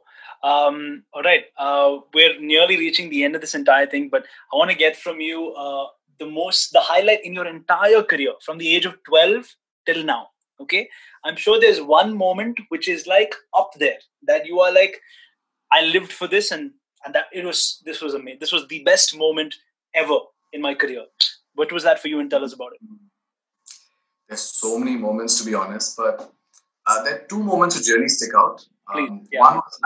Um, 0.44 1.04
all 1.14 1.24
right. 1.24 1.46
Uh, 1.58 2.00
we're 2.14 2.40
nearly 2.40 2.78
reaching 2.78 3.10
the 3.10 3.24
end 3.24 3.36
of 3.36 3.42
this 3.42 3.56
entire 3.56 3.88
thing, 3.88 4.10
but 4.10 4.26
I 4.52 4.58
want 4.58 4.70
to 4.72 4.78
get 4.78 4.98
from 4.98 5.22
you 5.22 5.54
uh, 5.54 5.88
the 6.20 6.26
most, 6.26 6.74
the 6.74 6.82
highlight 6.82 7.24
in 7.24 7.34
your 7.34 7.48
entire 7.48 8.04
career 8.04 8.34
from 8.46 8.58
the 8.58 8.76
age 8.76 8.86
of 8.86 9.02
12 9.06 9.56
till 9.86 10.04
now. 10.04 10.28
Okay. 10.60 10.90
I'm 11.24 11.38
sure 11.38 11.60
there's 11.60 11.82
one 11.82 12.16
moment 12.16 12.60
which 12.70 12.90
is 12.90 13.08
like 13.08 13.34
up 13.58 13.72
there 13.80 13.98
that 14.28 14.46
you 14.46 14.60
are 14.60 14.72
like, 14.72 15.00
I 15.72 15.86
lived 15.86 16.12
for 16.12 16.28
this 16.28 16.52
and, 16.52 16.72
and 17.06 17.16
that 17.16 17.26
it 17.32 17.46
was, 17.46 17.82
this 17.86 18.02
was 18.02 18.14
amazing. 18.14 18.40
This 18.42 18.52
was 18.52 18.68
the 18.68 18.84
best 18.84 19.18
moment 19.18 19.56
ever 19.96 20.18
in 20.52 20.62
my 20.62 20.76
career. 20.76 21.06
What 21.56 21.72
was 21.72 21.84
that 21.84 22.02
for 22.02 22.10
you 22.10 22.20
and 22.20 22.30
tell 22.30 22.44
us 22.44 22.54
about 22.54 22.74
it? 22.74 22.82
There's 24.28 24.42
so 24.42 24.78
many 24.78 24.98
moments 24.98 25.40
to 25.40 25.46
be 25.46 25.54
honest, 25.54 25.96
but 25.96 26.34
uh, 26.86 27.04
there 27.04 27.16
are 27.16 27.26
two 27.30 27.42
moments 27.42 27.78
which 27.78 27.88
really 27.88 28.10
stick 28.10 28.32
out. 28.38 28.66
Um, 28.94 29.28
yeah. 29.32 29.40
One 29.40 29.56
was 29.58 29.80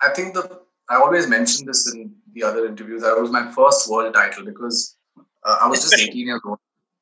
I 0.00 0.12
think 0.12 0.34
the 0.34 0.60
I 0.88 0.96
always 0.96 1.26
mention 1.28 1.66
this 1.66 1.92
in 1.92 2.14
the 2.34 2.42
other 2.42 2.66
interviews. 2.66 3.02
That 3.02 3.18
was 3.18 3.30
my 3.30 3.50
first 3.52 3.90
world 3.90 4.12
title 4.12 4.44
because 4.44 4.96
uh, 5.16 5.58
I 5.62 5.68
was 5.68 5.78
it's 5.78 5.90
just 5.90 5.94
special. 5.94 6.10
18 6.10 6.26
years 6.26 6.40
old. 6.44 6.58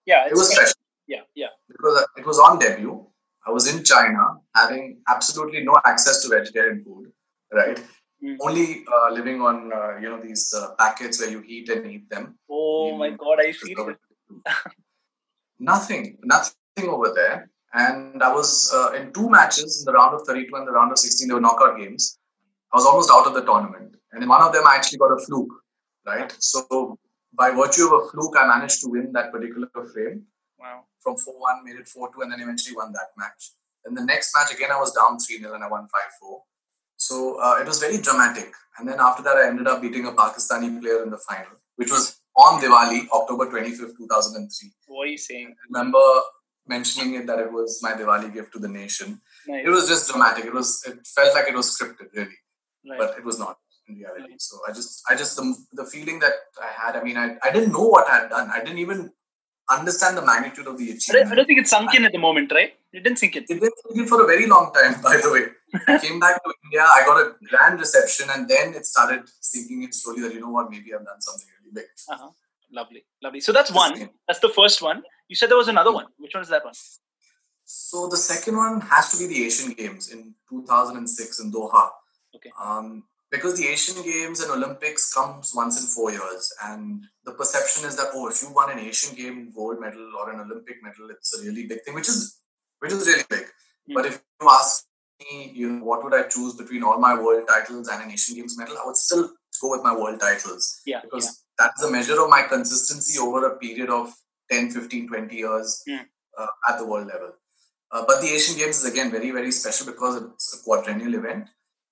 Yeah, 0.07 0.27
it 0.27 0.33
was 0.33 0.51
special. 0.51 0.67
special. 0.67 0.81
Yeah, 1.09 1.21
yeah. 1.35 1.49
Because 1.69 2.03
uh, 2.03 2.21
it 2.21 2.27
was 2.27 2.39
on 2.39 2.59
debut. 2.59 3.05
I 3.47 3.51
was 3.51 3.75
in 3.75 3.83
China, 3.83 4.39
having 4.55 5.01
absolutely 5.09 5.65
no 5.65 5.81
access 5.85 6.23
to 6.23 6.29
vegetarian 6.29 6.85
food, 6.85 7.11
right? 7.53 7.83
Mm. 8.23 8.37
Only 8.41 8.85
uh, 8.87 9.13
living 9.13 9.41
on 9.41 9.73
uh, 9.73 9.99
you 10.01 10.09
know 10.09 10.21
these 10.21 10.55
uh, 10.57 10.75
packets 10.79 11.21
where 11.21 11.31
you 11.31 11.41
heat 11.41 11.69
and 11.69 11.85
eat 11.91 12.09
them. 12.09 12.39
Oh 12.49 12.97
my 12.97 13.11
god, 13.11 13.41
I 13.41 13.51
feel 13.51 13.89
it. 13.89 13.99
nothing, 15.59 16.19
nothing 16.23 16.89
over 16.89 17.13
there. 17.13 17.51
And 17.75 18.23
I 18.23 18.33
was 18.33 18.71
uh, 18.75 18.93
in 18.93 19.13
two 19.13 19.31
matches 19.31 19.81
in 19.81 19.85
the 19.87 19.97
round 19.97 20.15
of 20.15 20.27
32 20.27 20.55
and 20.55 20.67
the 20.67 20.73
round 20.73 20.93
of 20.93 20.99
16. 20.99 21.27
They 21.27 21.35
were 21.35 21.41
knockout 21.41 21.79
games. 21.79 22.19
I 22.73 22.77
was 22.77 22.87
almost 22.87 23.11
out 23.11 23.27
of 23.27 23.35
the 23.35 23.43
tournament, 23.43 23.95
and 24.13 24.23
in 24.23 24.29
one 24.29 24.43
of 24.43 24.53
them, 24.53 24.67
I 24.67 24.77
actually 24.77 24.99
got 24.99 25.13
a 25.13 25.19
fluke. 25.25 25.53
Right, 26.05 26.35
so 26.41 26.99
by 27.33 27.51
virtue 27.51 27.87
of 27.87 27.93
a 27.93 28.11
fluke, 28.11 28.35
I 28.37 28.47
managed 28.47 28.81
to 28.83 28.89
win 28.89 29.13
that 29.13 29.31
particular 29.31 29.69
frame. 29.93 30.25
Wow. 30.59 30.85
From 31.01 31.17
4 31.17 31.39
1, 31.39 31.65
made 31.65 31.77
it 31.77 31.89
4 31.89 32.13
2, 32.15 32.23
and 32.23 32.33
then 32.33 32.41
eventually 32.41 32.77
won 32.77 32.93
that 32.93 33.11
match. 33.17 33.53
And 33.85 33.97
the 33.97 34.05
next 34.05 34.33
match, 34.35 34.55
again, 34.55 34.71
I 34.71 34.79
was 34.79 34.93
down 34.93 35.19
3 35.19 35.39
0 35.39 35.55
and 35.55 35.65
I 35.65 35.69
won 35.69 35.83
5 35.83 35.91
4. 36.21 36.43
So 36.97 37.41
uh, 37.41 37.59
it 37.61 37.67
was 37.67 37.81
very 37.81 37.99
dramatic. 37.99 38.53
And 38.79 38.89
then 38.89 39.01
after 39.01 39.23
that, 39.23 39.37
I 39.37 39.49
ended 39.49 39.67
up 39.67 39.83
beating 39.83 40.07
a 40.07 40.13
Pakistani 40.13 40.81
player 40.81 41.03
in 41.03 41.11
the 41.11 41.19
final, 41.19 41.59
which 41.77 41.91
was 41.91 42.21
on 42.37 42.61
Diwali, 42.61 43.09
October 43.11 43.47
25th, 43.47 43.97
2003. 43.99 44.71
What 44.87 45.03
are 45.03 45.07
you 45.07 45.19
saying? 45.19 45.49
I 45.49 45.65
remember 45.69 45.99
mentioning 46.67 47.15
it 47.15 47.27
that 47.27 47.39
it 47.39 47.53
was 47.53 47.81
my 47.83 47.93
Diwali 47.93 48.33
gift 48.33 48.53
to 48.53 48.59
the 48.59 48.69
nation. 48.69 49.21
Nice. 49.47 49.67
It 49.67 49.71
was 49.71 49.89
just 49.89 50.11
dramatic. 50.11 50.45
It 50.45 50.55
was. 50.55 50.83
It 50.87 51.07
felt 51.07 51.35
like 51.35 51.49
it 51.49 51.55
was 51.55 51.77
scripted, 51.77 52.13
really, 52.15 52.39
right. 52.89 52.99
but 52.99 53.19
it 53.19 53.25
was 53.25 53.39
not 53.39 53.59
in 53.89 53.97
reality. 53.97 54.31
Right. 54.31 54.43
So 54.43 54.59
I 54.69 54.73
just, 54.73 55.03
I 55.11 55.17
just 55.17 55.37
the, 55.37 55.57
the 55.73 55.85
feeling 55.85 56.19
that 56.21 56.33
I 56.61 56.71
had. 56.71 56.97
I 56.97 57.03
mean, 57.03 57.17
I, 57.17 57.37
I 57.43 57.51
didn't 57.53 57.73
know 57.73 57.87
what 57.87 58.09
I 58.09 58.21
had 58.21 58.31
done. 58.31 58.51
I 58.53 58.61
didn't 58.61 58.79
even 58.79 59.13
understand 59.71 60.17
the 60.17 60.23
magnitude 60.23 60.67
of 60.67 60.77
the 60.77 60.91
achievement. 60.91 61.33
I 61.33 61.35
don't 61.35 61.47
think 61.47 61.61
it 61.61 61.69
sunk 61.69 61.95
in 61.95 62.05
at 62.05 62.13
the 62.13 62.19
moment, 62.19 62.53
right? 62.53 62.75
It 62.93 63.05
didn't 63.05 63.19
sink 63.19 63.37
in. 63.37 63.45
It 63.45 63.61
didn't 63.61 63.75
sink 63.83 64.01
in 64.01 64.07
for 64.07 64.23
a 64.23 64.27
very 64.27 64.47
long 64.47 64.73
time, 64.73 65.01
by 65.01 65.17
the 65.23 65.31
way. 65.33 65.45
I 65.89 65.99
came 65.99 66.21
back 66.21 66.43
to 66.45 66.53
India, 66.65 66.83
I 66.83 67.03
got 67.07 67.19
a 67.19 67.35
grand 67.49 67.81
reception, 67.81 68.29
and 68.31 68.47
then 68.47 68.75
it 68.75 68.85
started 68.85 69.23
sinking 69.41 69.85
in 69.85 69.93
slowly 69.93 70.21
that, 70.23 70.35
you 70.35 70.41
know 70.41 70.51
what, 70.51 70.71
maybe 70.71 70.93
I've 70.93 71.07
done 71.07 71.21
something 71.21 71.49
really 71.61 71.73
big. 71.73 71.85
Uh-huh. 72.11 72.29
Lovely, 72.73 73.05
lovely. 73.23 73.41
So 73.41 73.53
that's 73.53 73.71
one. 73.71 74.11
That's 74.27 74.41
the 74.41 74.49
first 74.49 74.81
one. 74.81 75.03
You 75.29 75.37
said 75.37 75.51
there 75.51 75.59
was 75.59 75.69
another 75.69 75.93
one. 75.93 76.07
Which 76.19 76.35
one 76.35 76.43
is 76.43 76.49
that 76.49 76.65
one? 76.65 76.75
So 77.65 78.09
the 78.09 78.17
second 78.17 78.57
one 78.57 78.81
has 78.81 79.11
to 79.13 79.19
be 79.19 79.27
the 79.33 79.45
Asian 79.45 79.73
Games 79.73 80.11
in 80.11 80.35
2006 80.51 81.41
in 81.41 81.53
Doha. 81.53 81.91
Okay. 82.35 82.51
Um, 82.61 83.05
because 83.31 83.59
the 83.59 83.67
Asian 83.67 84.03
Games 84.03 84.41
and 84.41 84.51
Olympics 84.51 85.13
comes 85.13 85.53
once 85.55 85.81
in 85.81 85.87
four 85.87 86.11
years, 86.11 86.53
and 86.65 87.05
the 87.25 87.33
perception 87.33 87.87
is 87.87 87.97
that 87.97 88.11
oh, 88.15 88.29
if 88.29 88.43
you 88.43 88.53
won 88.53 88.71
an 88.71 88.79
Asian 88.79 89.17
Game 89.17 89.51
gold 89.55 89.81
medal 89.81 90.13
or 90.19 90.31
an 90.31 90.41
Olympic 90.41 90.83
medal, 90.83 91.09
it's 91.11 91.39
a 91.39 91.43
really 91.43 91.67
big 91.67 91.83
thing, 91.83 91.95
which 91.95 92.09
is 92.09 92.41
which 92.81 92.93
is 92.93 93.07
really 93.07 93.25
big. 93.31 93.45
Mm-hmm. 93.45 93.95
But 93.95 94.07
if 94.07 94.23
you 94.41 94.49
ask 94.51 94.85
me, 95.19 95.51
you 95.55 95.71
know, 95.71 95.85
what 95.85 96.05
would 96.05 96.15
I 96.15 96.25
choose 96.25 96.55
between 96.55 96.83
all 96.83 96.99
my 96.99 97.15
world 97.15 97.49
titles 97.49 97.89
and 97.89 98.03
an 98.03 98.11
Asian 98.11 98.37
Games 98.37 98.59
medal, 98.59 98.77
I 98.77 98.85
would 98.85 98.97
still 98.97 99.31
go 99.61 99.71
with 99.71 99.83
my 99.83 99.97
world 99.97 100.21
titles. 100.21 100.81
Yeah, 100.85 101.01
because 101.03 101.25
yeah. 101.25 101.33
That's 101.59 101.83
a 101.83 101.91
measure 101.91 102.21
of 102.21 102.29
my 102.29 102.43
consistency 102.43 103.19
over 103.19 103.47
a 103.47 103.59
period 103.59 103.91
of 103.91 104.13
10, 104.51 104.71
15, 104.71 105.09
20 105.09 105.37
years 105.37 105.83
mm. 105.89 106.01
uh, 106.39 106.47
at 106.69 106.79
the 106.79 106.87
world 106.87 107.07
level. 107.07 107.33
Uh, 107.91 108.05
but 108.07 108.21
the 108.21 108.29
Asian 108.29 108.57
Games 108.57 108.83
is 108.83 108.91
again 108.91 109.11
very, 109.11 109.31
very 109.31 109.53
special 109.53 109.87
because 109.87 110.23
it's 110.23 110.59
a 110.59 110.65
quadrennial 110.65 111.15
event 111.15 111.49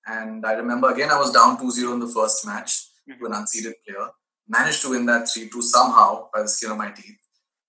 and 0.07 0.44
I 0.46 0.53
remember 0.53 0.90
again, 0.90 1.11
I 1.11 1.18
was 1.18 1.33
down 1.33 1.59
2 1.59 1.70
0 1.70 1.92
in 1.94 2.01
the 2.01 2.09
first 2.09 2.46
match 2.46 2.87
mm-hmm. 3.09 3.18
to 3.18 3.27
an 3.27 3.33
unseeded 3.33 3.75
player. 3.87 4.09
Managed 4.49 4.83
to 4.83 4.90
win 4.90 5.07
that 5.07 5.29
3 5.29 5.49
2 5.49 5.62
somehow 5.62 6.29
by 6.35 6.42
the 6.42 6.49
skin 6.49 6.70
of 6.70 6.79
my 6.79 6.90
teeth. 6.90 7.18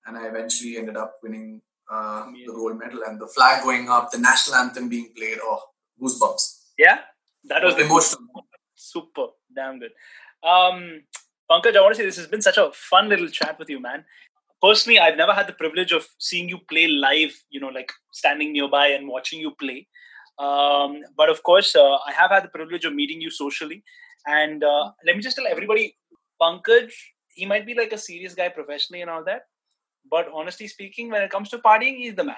And 0.05 0.17
I 0.17 0.27
eventually 0.27 0.77
ended 0.77 0.97
up 0.97 1.17
winning 1.21 1.61
uh, 1.91 2.25
the 2.31 2.51
gold 2.53 2.79
medal 2.79 3.01
and 3.05 3.19
the 3.19 3.27
flag 3.27 3.63
going 3.63 3.89
up, 3.89 4.11
the 4.11 4.17
national 4.17 4.55
anthem 4.55 4.89
being 4.89 5.11
played. 5.15 5.37
Oh, 5.41 5.61
goosebumps. 6.01 6.69
Yeah, 6.77 6.99
that 7.45 7.63
was 7.63 7.77
emotional. 7.77 8.47
Super, 8.75 9.27
damn 9.53 9.79
good. 9.79 9.91
Um, 10.43 11.03
Pankaj, 11.51 11.75
I 11.75 11.81
want 11.81 11.95
to 11.95 11.99
say 11.99 12.05
this 12.05 12.15
has 12.15 12.27
been 12.27 12.41
such 12.41 12.57
a 12.57 12.71
fun 12.73 13.09
little 13.09 13.27
chat 13.27 13.59
with 13.59 13.69
you, 13.69 13.81
man. 13.81 14.05
Personally, 14.61 14.99
I've 14.99 15.17
never 15.17 15.33
had 15.33 15.47
the 15.47 15.53
privilege 15.53 15.91
of 15.91 16.07
seeing 16.17 16.47
you 16.47 16.59
play 16.69 16.87
live, 16.87 17.33
you 17.49 17.59
know, 17.59 17.67
like 17.67 17.91
standing 18.13 18.53
nearby 18.53 18.87
and 18.87 19.07
watching 19.09 19.41
you 19.41 19.51
play. 19.59 19.85
Um, 20.39 21.01
but 21.17 21.29
of 21.29 21.43
course, 21.43 21.75
uh, 21.75 21.97
I 22.07 22.13
have 22.13 22.31
had 22.31 22.45
the 22.45 22.47
privilege 22.47 22.85
of 22.85 22.93
meeting 22.93 23.19
you 23.19 23.29
socially. 23.29 23.83
And 24.25 24.63
uh, 24.63 24.91
let 25.05 25.17
me 25.17 25.21
just 25.21 25.35
tell 25.35 25.45
everybody 25.45 25.97
Pankaj, 26.41 26.93
he 27.33 27.45
might 27.45 27.65
be 27.65 27.73
like 27.73 27.91
a 27.91 27.97
serious 27.97 28.33
guy 28.33 28.47
professionally 28.47 29.01
and 29.01 29.09
all 29.09 29.25
that. 29.25 29.41
But 30.09 30.29
honestly 30.33 30.67
speaking, 30.67 31.11
when 31.11 31.21
it 31.21 31.31
comes 31.31 31.49
to 31.49 31.57
partying, 31.57 31.97
he's 31.97 32.15
the 32.15 32.23
man. 32.23 32.35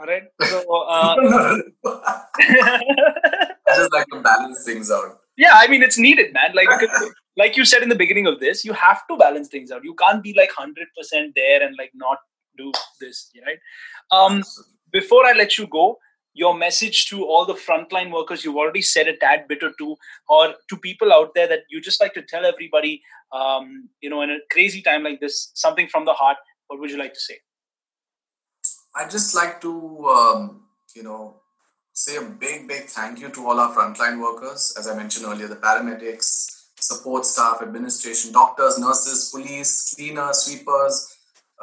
All 0.00 0.06
right. 0.06 0.24
So, 0.42 0.64
uh, 0.88 1.16
I 1.86 3.76
just 3.76 3.92
like 3.92 4.06
to 4.12 4.20
balance 4.20 4.64
things 4.64 4.90
out. 4.90 5.20
Yeah, 5.36 5.52
I 5.54 5.68
mean, 5.68 5.84
it's 5.84 5.98
needed, 5.98 6.32
man. 6.32 6.52
Like, 6.54 6.68
like 7.38 7.56
you 7.56 7.64
said 7.64 7.82
in 7.82 7.88
the 7.88 7.94
beginning 7.94 8.26
of 8.26 8.40
this, 8.40 8.64
you 8.64 8.72
have 8.72 9.06
to 9.06 9.16
balance 9.16 9.48
things 9.48 9.70
out. 9.70 9.84
You 9.84 9.94
can't 9.94 10.22
be 10.22 10.34
like 10.36 10.50
100% 10.50 11.34
there 11.36 11.62
and 11.62 11.76
like 11.78 11.92
not 11.94 12.18
do 12.56 12.72
this, 13.00 13.30
right? 13.46 13.58
Um, 14.10 14.42
before 14.92 15.24
I 15.24 15.32
let 15.32 15.56
you 15.56 15.68
go, 15.68 15.98
your 16.34 16.56
message 16.56 17.06
to 17.06 17.24
all 17.24 17.46
the 17.46 17.54
frontline 17.54 18.12
workers, 18.12 18.44
you've 18.44 18.56
already 18.56 18.82
said 18.82 19.06
a 19.06 19.16
tad 19.16 19.46
bit 19.48 19.62
or 19.62 19.72
two, 19.78 19.96
or 20.28 20.54
to 20.68 20.76
people 20.76 21.12
out 21.12 21.34
there 21.34 21.46
that 21.46 21.60
you 21.70 21.80
just 21.80 22.00
like 22.00 22.12
to 22.14 22.22
tell 22.22 22.44
everybody, 22.44 23.02
um, 23.32 23.88
you 24.00 24.10
know, 24.10 24.22
in 24.22 24.30
a 24.30 24.38
crazy 24.50 24.82
time 24.82 25.04
like 25.04 25.20
this, 25.20 25.52
something 25.54 25.88
from 25.88 26.04
the 26.04 26.12
heart, 26.12 26.36
what 26.66 26.80
would 26.80 26.90
you 26.90 26.98
like 26.98 27.14
to 27.14 27.20
say? 27.20 27.38
I'd 28.96 29.10
just 29.10 29.34
like 29.34 29.60
to, 29.60 30.08
um, 30.08 30.62
you 30.94 31.04
know, 31.04 31.40
say 31.92 32.16
a 32.16 32.22
big, 32.22 32.66
big 32.66 32.84
thank 32.84 33.20
you 33.20 33.28
to 33.30 33.46
all 33.46 33.58
our 33.60 33.74
frontline 33.74 34.20
workers. 34.20 34.74
As 34.78 34.88
I 34.88 34.96
mentioned 34.96 35.26
earlier, 35.26 35.48
the 35.48 35.56
paramedics, 35.56 36.57
support 36.80 37.24
staff, 37.24 37.60
administration, 37.62 38.32
doctors, 38.32 38.78
nurses, 38.78 39.30
police, 39.34 39.94
cleaners, 39.94 40.38
sweepers. 40.38 41.16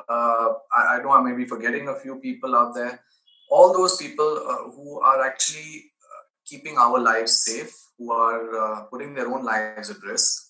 Uh, 0.09 0.53
I, 0.75 0.97
I, 0.97 1.01
know 1.01 1.11
I 1.11 1.21
may 1.21 1.35
be 1.35 1.45
forgetting 1.45 1.87
a 1.87 1.95
few 1.95 2.17
people 2.17 2.55
out 2.55 2.75
there. 2.75 2.99
All 3.49 3.73
those 3.73 3.97
people 3.97 4.41
uh, 4.45 4.71
who 4.71 4.99
are 4.99 5.25
actually 5.25 5.85
uh, 6.03 6.23
keeping 6.45 6.77
our 6.77 6.99
lives 6.99 7.41
safe, 7.45 7.73
who 7.97 8.11
are 8.11 8.55
uh, 8.55 8.81
putting 8.85 9.13
their 9.13 9.27
own 9.27 9.45
lives 9.45 9.89
at 9.89 9.97
risk, 10.03 10.49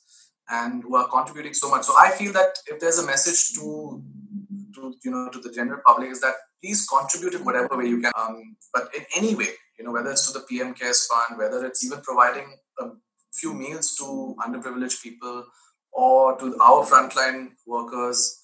and 0.49 0.83
who 0.83 0.95
are 0.95 1.07
contributing 1.07 1.53
so 1.53 1.69
much. 1.69 1.83
So 1.83 1.93
I 1.97 2.11
feel 2.11 2.33
that 2.33 2.57
if 2.67 2.79
there's 2.79 2.99
a 2.99 3.05
message 3.05 3.53
to 3.55 4.03
to 4.75 4.93
you 5.03 5.11
know 5.11 5.29
to 5.29 5.39
the 5.39 5.51
general 5.51 5.81
public 5.85 6.09
is 6.11 6.21
that 6.21 6.35
please 6.61 6.87
contribute 6.87 7.33
in 7.33 7.45
whatever 7.45 7.77
way 7.77 7.85
you 7.85 8.01
can, 8.01 8.11
um, 8.17 8.55
but 8.73 8.89
in 8.95 9.05
any 9.15 9.35
way, 9.35 9.49
you 9.77 9.85
know 9.85 9.91
whether 9.91 10.11
it's 10.11 10.31
to 10.31 10.37
the 10.37 10.45
PM 10.45 10.73
Cares 10.73 11.05
Fund, 11.07 11.39
whether 11.39 11.65
it's 11.65 11.85
even 11.85 12.01
providing 12.01 12.57
a 12.79 12.85
few 13.39 13.53
meals 13.53 13.95
to 13.95 14.35
underprivileged 14.45 15.01
people 15.01 15.45
or 15.91 16.37
to 16.39 16.57
our 16.61 16.85
frontline 16.85 17.49
workers 17.65 18.39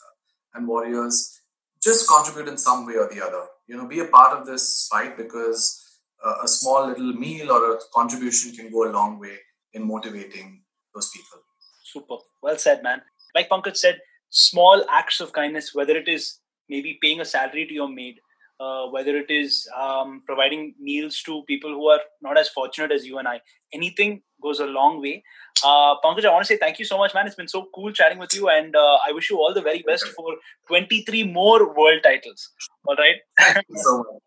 and 0.53 0.67
warriors, 0.67 1.39
just 1.83 2.07
contribute 2.07 2.47
in 2.47 2.57
some 2.57 2.85
way 2.85 2.95
or 2.95 3.09
the 3.13 3.23
other. 3.23 3.45
You 3.67 3.77
know, 3.77 3.87
be 3.87 3.99
a 3.99 4.05
part 4.05 4.37
of 4.37 4.45
this 4.45 4.87
fight 4.91 5.17
because 5.17 5.99
uh, 6.25 6.35
a 6.43 6.47
small 6.47 6.87
little 6.87 7.13
meal 7.13 7.51
or 7.51 7.75
a 7.75 7.79
contribution 7.93 8.53
can 8.53 8.71
go 8.71 8.89
a 8.89 8.91
long 8.91 9.19
way 9.19 9.37
in 9.73 9.87
motivating 9.87 10.61
those 10.93 11.09
people. 11.09 11.39
Super. 11.83 12.17
Well 12.41 12.57
said, 12.57 12.83
man. 12.83 13.01
Like 13.35 13.49
Pankaj 13.49 13.77
said, 13.77 13.99
small 14.29 14.83
acts 14.89 15.19
of 15.19 15.33
kindness, 15.33 15.73
whether 15.73 15.95
it 15.95 16.07
is 16.07 16.39
maybe 16.69 16.99
paying 17.01 17.21
a 17.21 17.25
salary 17.25 17.65
to 17.65 17.73
your 17.73 17.89
maid, 17.89 18.19
uh, 18.59 18.87
whether 18.87 19.17
it 19.17 19.29
is 19.29 19.67
um, 19.77 20.21
providing 20.25 20.75
meals 20.79 21.21
to 21.23 21.43
people 21.43 21.71
who 21.71 21.87
are 21.87 21.99
not 22.21 22.37
as 22.37 22.49
fortunate 22.49 22.91
as 22.91 23.05
you 23.05 23.17
and 23.17 23.27
I, 23.27 23.41
anything 23.73 24.21
goes 24.42 24.60
a 24.60 24.66
long 24.66 25.00
way. 25.00 25.22
Uh, 25.64 25.94
Pankaj, 26.04 26.24
I 26.24 26.32
want 26.32 26.44
to 26.46 26.48
say 26.52 26.58
thank 26.58 26.78
you 26.78 26.84
so 26.84 26.98
much, 26.98 27.14
man. 27.14 27.26
It's 27.26 27.34
been 27.34 27.48
so 27.48 27.68
cool 27.74 27.92
chatting 27.92 28.18
with 28.18 28.34
you, 28.34 28.48
and 28.48 28.76
uh, 28.76 28.98
I 29.08 29.12
wish 29.12 29.30
you 29.30 29.38
all 29.38 29.54
the 29.54 29.62
very 29.62 29.82
best 29.82 30.06
for 30.08 30.36
23 30.68 31.24
more 31.24 31.74
world 31.74 32.00
titles. 32.02 32.50
All 32.86 32.96
right. 32.96 33.16
Thank 33.40 33.66
you 33.68 33.82
so 33.82 33.98
much. 33.98 34.22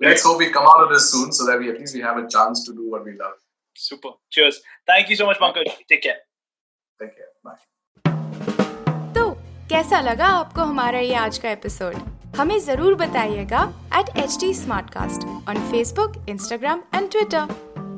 Let's 0.00 0.22
hope 0.22 0.38
we 0.38 0.50
come 0.50 0.64
out 0.64 0.84
of 0.84 0.90
this 0.90 1.10
soon, 1.10 1.32
so 1.32 1.46
that 1.46 1.58
we 1.58 1.70
at 1.70 1.78
least 1.80 1.94
we 1.94 2.00
have 2.00 2.18
a 2.18 2.28
chance 2.28 2.64
to 2.66 2.72
do 2.72 2.88
what 2.90 3.04
we 3.04 3.16
love. 3.16 3.32
Super. 3.76 4.10
Cheers. 4.30 4.60
Thank 4.86 5.10
you 5.10 5.16
so 5.16 5.26
much, 5.26 5.38
Pankaj. 5.38 5.64
Take 5.88 6.02
care. 6.02 6.20
Take 7.00 7.16
care. 7.16 7.32
Bye. 7.44 7.58
तो 9.14 9.30
कैसा 9.70 10.00
लगा 10.00 10.26
आपको 10.42 10.62
हमारा 10.70 10.98
ये 10.98 11.14
आज 11.14 11.38
का 11.38 11.50
episode 11.50 11.94
हमें 12.36 12.58
जरूर 12.64 12.94
बताइएगा 12.94 13.62
at 13.98 14.16
H 14.24 14.36
T 14.40 14.52
smart 14.54 14.90
cast 14.94 15.26
on 15.48 15.70
Facebook 15.70 16.24
Instagram 16.28 16.82
and 16.94 17.10
Twitter 17.10 17.71